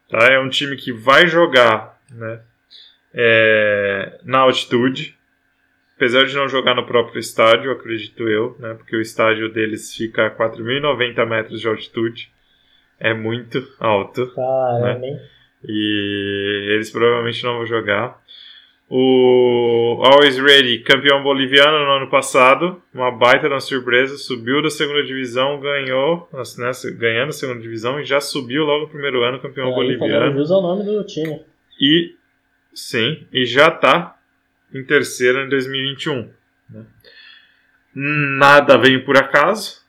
Tá? 0.10 0.26
É 0.32 0.40
um 0.40 0.50
time 0.50 0.78
que 0.78 0.94
vai 0.94 1.28
jogar 1.28 2.00
né? 2.10 2.40
é, 3.14 4.20
na 4.24 4.40
altitude. 4.40 5.16
Apesar 5.96 6.26
de 6.26 6.36
não 6.36 6.48
jogar 6.50 6.76
no 6.76 6.86
próprio 6.86 7.20
estádio, 7.20 7.72
acredito 7.72 8.28
eu, 8.28 8.58
né? 8.60 8.74
Porque 8.74 8.98
o 8.98 9.02
estádio 9.02 9.48
deles 9.48 9.96
fica 9.96 10.28
a 10.28 10.32
4.090 10.32 11.26
metros 11.26 11.62
de 11.62 11.68
altitude. 11.70 12.30
É 13.00 13.14
muito 13.14 13.66
alto. 13.80 14.28
Caramba, 14.36 15.06
hein? 15.06 15.18
E 15.64 16.68
eles 16.74 16.92
provavelmente 16.92 17.42
não 17.46 17.58
vão 17.58 17.66
jogar. 17.66 18.22
O 18.88 20.00
Always 20.04 20.38
Ready, 20.38 20.80
campeão 20.80 21.24
boliviano 21.24 21.86
no 21.86 21.92
ano 21.94 22.10
passado, 22.10 22.82
uma 22.94 23.10
baita 23.12 23.50
na 23.50 23.60
surpresa, 23.60 24.16
subiu 24.16 24.62
da 24.62 24.70
segunda 24.70 25.04
divisão, 25.04 25.60
ganhou, 25.60 26.30
né, 26.32 26.72
ganhando 26.96 27.30
a 27.30 27.34
segunda 27.34 27.62
divisão 27.62 28.00
e 28.00 28.06
já 28.06 28.22
subiu 28.22 28.64
logo 28.64 28.84
no 28.86 28.90
primeiro 28.90 29.24
ano 29.24 29.40
campeão 29.40 29.70
Aí, 29.70 29.74
fazendo 29.74 29.98
boliviano. 30.00 30.38
jus 30.38 30.52
ao 30.52 30.62
nome 30.62 30.84
do 30.84 31.04
time. 31.04 31.42
E 31.82 32.14
sim, 32.76 33.26
e 33.34 33.44
já 33.44 33.72
tá 33.72 34.20
em 34.72 34.84
terceiro 34.84 35.40
em 35.40 35.50
2021. 35.50 36.30
né? 36.70 36.86
Nada 37.96 38.78
vem 38.78 39.04
por 39.04 39.18
acaso, 39.18 39.82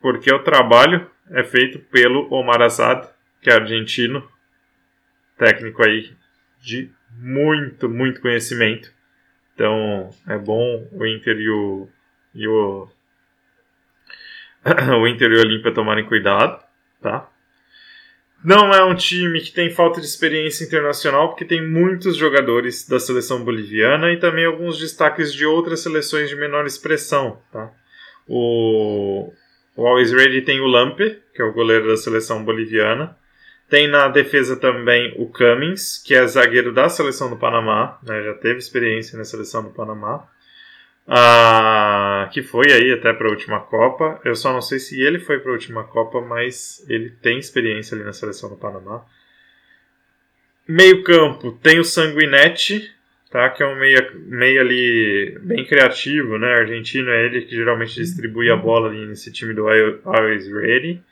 porque 0.00 0.32
o 0.32 0.42
trabalho 0.42 1.10
é 1.32 1.44
feito 1.44 1.78
pelo 1.78 2.32
Omar 2.32 2.62
Assad, 2.62 3.08
que 3.42 3.50
é 3.50 3.54
argentino, 3.54 4.26
técnico 5.36 5.82
aí 5.84 6.18
de 6.60 6.90
muito, 7.18 7.88
muito 7.88 8.20
conhecimento. 8.20 8.92
Então 9.54 10.10
é 10.26 10.38
bom 10.38 10.88
o 10.92 11.06
Inter 11.06 11.36
e 11.36 11.50
o, 11.50 11.88
e 12.34 12.48
o, 12.48 12.88
o 15.00 15.06
Inter 15.06 15.30
e 15.30 15.36
o 15.36 15.40
Olímpia 15.40 15.72
tomarem 15.72 16.06
cuidado, 16.06 16.62
tá? 17.00 17.30
Não 18.42 18.72
é 18.72 18.82
um 18.82 18.94
time 18.94 19.38
que 19.40 19.52
tem 19.52 19.68
falta 19.68 20.00
de 20.00 20.06
experiência 20.06 20.64
internacional, 20.64 21.28
porque 21.28 21.44
tem 21.44 21.66
muitos 21.66 22.16
jogadores 22.16 22.88
da 22.88 22.98
seleção 22.98 23.44
boliviana 23.44 24.10
e 24.12 24.18
também 24.18 24.46
alguns 24.46 24.78
destaques 24.78 25.34
de 25.34 25.44
outras 25.44 25.80
seleções 25.80 26.30
de 26.30 26.36
menor 26.36 26.64
expressão. 26.64 27.38
Tá? 27.52 27.70
O, 28.26 29.30
o 29.76 29.86
Always 29.86 30.10
Ready 30.10 30.40
tem 30.40 30.58
o 30.58 30.66
Lampe, 30.66 31.20
que 31.34 31.42
é 31.42 31.44
o 31.44 31.52
goleiro 31.52 31.88
da 31.88 31.98
seleção 31.98 32.42
boliviana. 32.42 33.14
Tem 33.70 33.86
na 33.86 34.08
defesa 34.08 34.56
também 34.56 35.14
o 35.16 35.26
Cummings, 35.26 36.02
que 36.04 36.12
é 36.12 36.26
zagueiro 36.26 36.74
da 36.74 36.88
seleção 36.88 37.30
do 37.30 37.36
Panamá, 37.36 38.00
né? 38.02 38.20
já 38.24 38.34
teve 38.34 38.58
experiência 38.58 39.16
na 39.16 39.24
seleção 39.24 39.62
do 39.62 39.70
Panamá. 39.70 40.28
Ah, 41.06 42.28
que 42.32 42.42
foi 42.42 42.70
aí 42.72 42.92
até 42.92 43.12
para 43.12 43.28
a 43.28 43.30
última 43.30 43.60
Copa. 43.60 44.20
Eu 44.24 44.34
só 44.34 44.52
não 44.52 44.60
sei 44.60 44.80
se 44.80 45.00
ele 45.00 45.20
foi 45.20 45.38
para 45.38 45.50
a 45.50 45.54
última 45.54 45.84
Copa, 45.84 46.20
mas 46.20 46.84
ele 46.88 47.10
tem 47.10 47.38
experiência 47.38 47.94
ali 47.94 48.04
na 48.04 48.12
seleção 48.12 48.50
do 48.50 48.56
Panamá. 48.56 49.04
Meio 50.66 51.02
campo 51.04 51.52
tem 51.62 51.78
o 51.78 51.84
Sanguinetti, 51.84 52.92
tá? 53.30 53.50
Que 53.50 53.62
é 53.62 53.66
um 53.66 53.78
meio, 53.78 54.20
meio 54.26 54.60
ali 54.60 55.38
bem 55.42 55.64
criativo, 55.64 56.38
né? 56.38 56.54
Argentino 56.54 57.10
é 57.10 57.26
ele 57.26 57.42
que 57.42 57.54
geralmente 57.54 57.94
distribui 57.94 58.50
a 58.50 58.56
bola 58.56 58.88
ali 58.88 59.06
nesse 59.06 59.32
time 59.32 59.54
do 59.54 59.66
Always 59.68 60.48
Ready. 60.48 61.02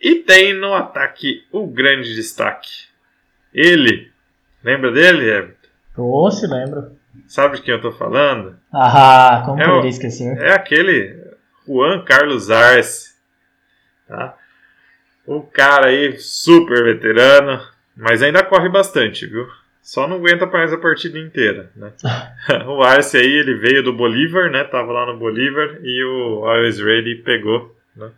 E 0.00 0.16
tem 0.16 0.54
no 0.54 0.72
ataque 0.72 1.44
o 1.52 1.66
grande 1.66 2.14
destaque. 2.14 2.86
Ele. 3.52 4.10
Lembra 4.64 4.90
dele, 4.90 5.30
Everton? 5.30 5.68
Oh, 5.96 6.30
se 6.30 6.46
lembro. 6.46 6.92
Sabe 7.26 7.56
de 7.56 7.62
quem 7.62 7.74
eu 7.74 7.80
tô 7.80 7.92
falando? 7.92 8.56
Ah, 8.72 9.42
como 9.44 9.60
é 9.60 9.66
poderia 9.66 9.90
esquecer? 9.90 10.38
É 10.38 10.52
aquele 10.52 11.16
Juan 11.66 12.02
Carlos 12.04 12.50
Arce. 12.50 13.14
Tá? 14.08 14.36
O 15.26 15.42
cara 15.42 15.88
aí, 15.88 16.18
super 16.18 16.82
veterano, 16.82 17.60
mas 17.96 18.22
ainda 18.22 18.42
corre 18.42 18.68
bastante, 18.68 19.26
viu? 19.26 19.46
Só 19.82 20.06
não 20.06 20.16
aguenta 20.16 20.46
mais 20.46 20.72
a 20.72 20.78
partida 20.78 21.18
inteira, 21.18 21.70
né? 21.76 21.92
o 22.66 22.82
Arce 22.82 23.16
aí, 23.16 23.30
ele 23.30 23.54
veio 23.54 23.82
do 23.82 23.92
Bolívar, 23.92 24.50
né? 24.50 24.64
Tava 24.64 24.92
lá 24.92 25.06
no 25.06 25.18
Bolívar 25.18 25.78
e 25.82 26.04
o 26.04 26.44
Always 26.44 26.78
Ready 26.80 27.16
pegou, 27.16 27.76
né? 27.94 28.10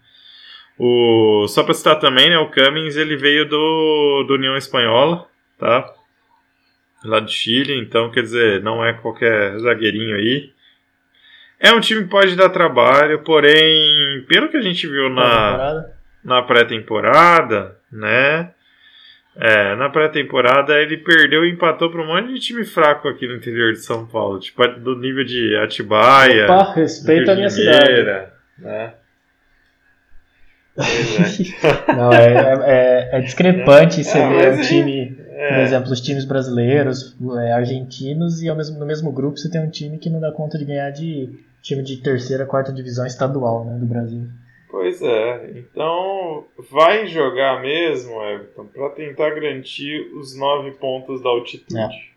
O, 0.79 1.47
só 1.49 1.63
para 1.63 1.75
citar 1.75 1.99
também, 1.99 2.31
né, 2.31 2.39
o 2.39 2.51
Cummings 2.51 2.97
ele 2.97 3.17
veio 3.17 3.49
do, 3.49 4.25
do 4.27 4.35
União 4.35 4.57
Espanhola, 4.57 5.27
tá? 5.59 5.93
Lá 7.05 7.21
do 7.21 7.31
Chile, 7.31 7.79
então 7.79 8.11
quer 8.11 8.23
dizer, 8.23 8.63
não 8.63 8.85
é 8.85 8.93
qualquer 8.93 9.59
zagueirinho 9.59 10.17
aí. 10.17 10.53
É 11.61 11.73
um 11.73 11.81
time 11.81 12.03
que 12.03 12.11
pode 12.11 12.35
dar 12.35 12.49
trabalho, 12.49 13.21
porém, 13.21 14.25
pelo 14.29 14.49
que 14.49 14.57
a 14.57 14.63
gente 14.63 14.87
viu 14.87 15.09
na, 15.09 15.85
na 16.25 16.43
pré-temporada, 16.43 17.77
né? 17.91 18.51
É, 19.37 19.75
na 19.77 19.89
pré-temporada 19.89 20.79
ele 20.79 20.99
perdeu 20.99 21.45
e 21.45 21.53
empatou 21.53 21.91
para 21.91 22.03
um 22.03 22.07
monte 22.07 22.35
de 22.35 22.41
time 22.41 22.65
fraco 22.65 23.09
aqui 23.09 23.27
no 23.27 23.37
interior 23.37 23.73
de 23.73 23.79
São 23.79 24.07
Paulo, 24.07 24.39
tipo 24.39 24.67
do 24.79 24.97
nível 24.97 25.25
de 25.25 25.57
Atibaia. 25.57 26.45
Opa, 26.45 26.75
respeita 26.75 27.33
a 27.33 27.35
minha 27.35 27.49
cidade. 27.49 28.29
Né? 28.59 28.95
É. 30.77 31.93
Não, 31.95 32.13
é, 32.13 33.11
é, 33.13 33.19
é, 33.19 33.21
discrepante 33.21 34.01
é. 34.01 34.05
você 34.05 34.19
ver 34.19 34.53
um 34.53 34.61
é. 34.61 34.63
time, 34.63 35.17
por 35.17 35.59
exemplo, 35.59 35.93
os 35.93 36.01
times 36.01 36.25
brasileiros, 36.25 37.17
argentinos, 37.55 38.43
e 38.43 38.49
ao 38.49 38.57
mesmo, 38.57 38.79
no 38.79 38.87
mesmo 38.87 39.13
grupo 39.13 39.37
você 39.37 39.51
tem 39.51 39.61
um 39.61 39.71
time 39.71 39.99
que 39.99 40.09
não 40.09 40.21
dá 40.21 40.33
conta 40.33 40.57
de 40.59 40.65
ganhar 40.65 40.91
de 40.91 41.39
time 41.61 41.83
de 41.83 41.99
terceira, 41.99 42.47
quarta 42.47 42.73
divisão 42.73 43.07
estadual 43.07 43.65
né, 43.65 43.79
do 43.79 43.87
Brasil. 43.87 44.27
Pois 44.71 45.03
é, 45.03 45.51
então 45.55 46.47
vai 46.71 47.07
jogar 47.07 47.61
mesmo, 47.61 48.23
Everton, 48.23 48.65
para 48.67 48.89
tentar 48.91 49.31
garantir 49.31 50.11
os 50.15 50.35
nove 50.37 50.71
pontos 50.73 51.23
da 51.23 51.29
altitude. 51.29 51.79
É. 51.79 52.13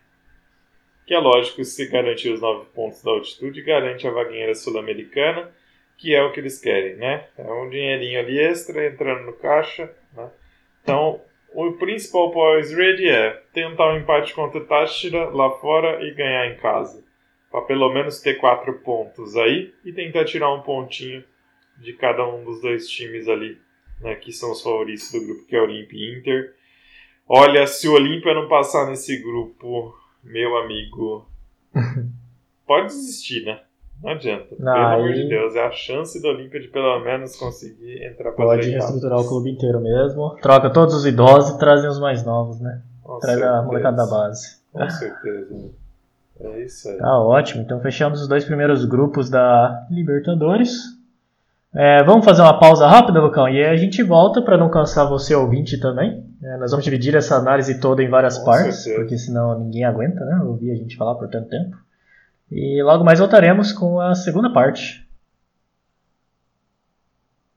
Que 1.05 1.13
é 1.13 1.19
lógico, 1.19 1.63
se 1.63 1.85
garantir 1.87 2.31
os 2.31 2.41
nove 2.41 2.65
pontos 2.73 3.03
da 3.03 3.11
altitude, 3.11 3.61
garante 3.61 4.07
a 4.07 4.11
vaguinha 4.11 4.55
sul-americana 4.55 5.51
que 5.97 6.13
é 6.13 6.23
o 6.23 6.31
que 6.31 6.39
eles 6.39 6.59
querem, 6.59 6.95
né? 6.95 7.27
É 7.37 7.51
um 7.51 7.69
dinheirinho 7.69 8.19
ali 8.19 8.39
extra 8.39 8.85
entrando 8.87 9.25
no 9.25 9.33
caixa, 9.33 9.93
né? 10.13 10.29
Então, 10.83 11.21
o 11.53 11.71
principal 11.73 12.31
Power 12.31 12.63
Ready 12.63 13.09
é 13.09 13.31
tentar 13.53 13.93
um 13.93 13.97
empate 13.97 14.33
contra 14.33 14.59
o 14.59 14.65
Táchira 14.65 15.29
lá 15.29 15.49
fora 15.51 16.05
e 16.05 16.13
ganhar 16.13 16.47
em 16.47 16.57
casa. 16.57 17.03
Para 17.49 17.61
pelo 17.61 17.93
menos 17.93 18.19
ter 18.19 18.35
quatro 18.35 18.73
pontos 18.79 19.37
aí 19.37 19.73
e 19.85 19.93
tentar 19.93 20.25
tirar 20.25 20.53
um 20.53 20.61
pontinho 20.61 21.23
de 21.77 21.93
cada 21.93 22.27
um 22.27 22.43
dos 22.43 22.61
dois 22.61 22.89
times 22.89 23.27
ali, 23.29 23.57
né, 24.01 24.15
que 24.15 24.31
são 24.31 24.51
os 24.51 24.61
favoritos 24.61 25.11
do 25.11 25.25
grupo, 25.25 25.45
que 25.47 25.55
é 25.55 25.59
o 25.59 25.63
Olimpia 25.63 25.97
e 25.97 26.19
Inter. 26.19 26.53
Olha, 27.27 27.65
se 27.65 27.87
o 27.87 27.93
Olímpia 27.93 28.33
não 28.33 28.47
passar 28.47 28.87
nesse 28.87 29.17
grupo, 29.17 29.97
meu 30.23 30.57
amigo, 30.57 31.25
pode 32.67 32.87
desistir, 32.87 33.45
né? 33.45 33.61
Não 34.03 34.11
adianta. 34.11 34.55
Não, 34.59 34.73
pelo 34.73 34.85
aí... 34.85 35.01
amor 35.01 35.13
de 35.13 35.27
Deus, 35.29 35.55
é 35.55 35.65
a 35.65 35.71
chance 35.71 36.21
do 36.21 36.27
Olímpia 36.27 36.59
de 36.59 36.67
pelo 36.67 36.99
menos 37.03 37.35
conseguir 37.35 38.03
entrar 38.03 38.31
para 38.33 38.45
Pode 38.45 38.69
reestruturar 38.69 39.19
o 39.19 39.27
clube 39.27 39.51
inteiro 39.51 39.81
mesmo. 39.81 40.35
Troca 40.41 40.69
todos 40.69 40.93
os 40.93 41.05
idosos 41.05 41.55
e 41.55 41.59
trazem 41.59 41.89
os 41.89 41.99
mais 41.99 42.23
novos, 42.25 42.59
né? 42.59 42.81
Com 43.01 43.19
Traz 43.19 43.39
certeza. 43.39 43.59
a 43.59 43.61
molecada 43.63 43.97
da 43.97 44.05
base. 44.05 44.57
Com 44.71 44.89
certeza. 44.89 45.71
É 46.39 46.63
isso 46.63 46.89
aí. 46.89 46.97
Tá 46.97 47.19
ótimo. 47.19 47.61
Então 47.61 47.79
fechamos 47.79 48.21
os 48.21 48.27
dois 48.27 48.43
primeiros 48.43 48.83
grupos 48.85 49.29
da 49.29 49.85
Libertadores. 49.89 50.95
É, 51.73 52.03
vamos 52.03 52.23
fazer 52.23 52.41
uma 52.41 52.57
pausa 52.57 52.87
rápida, 52.87 53.19
Lucão, 53.19 53.49
e 53.49 53.61
aí 53.61 53.69
a 53.69 53.75
gente 53.75 54.01
volta 54.01 54.41
para 54.41 54.57
não 54.57 54.69
cansar 54.69 55.09
você 55.09 55.35
ouvinte 55.35 55.77
também. 55.77 56.25
É, 56.41 56.57
nós 56.57 56.71
vamos 56.71 56.85
dividir 56.85 57.15
essa 57.15 57.35
análise 57.35 57.79
toda 57.81 58.01
em 58.01 58.09
várias 58.09 58.37
Com 58.37 58.45
partes, 58.45 58.77
certeza. 58.77 59.01
porque 59.01 59.17
senão 59.17 59.59
ninguém 59.59 59.83
aguenta, 59.83 60.23
né? 60.23 60.41
Ouvir 60.45 60.71
a 60.71 60.75
gente 60.75 60.95
falar 60.95 61.15
por 61.15 61.27
tanto 61.27 61.49
tempo. 61.49 61.75
E 62.51 62.81
logo 62.83 63.03
mais 63.03 63.19
voltaremos 63.19 63.71
com 63.71 63.99
a 63.99 64.15
segunda 64.15 64.51
parte. 64.51 65.04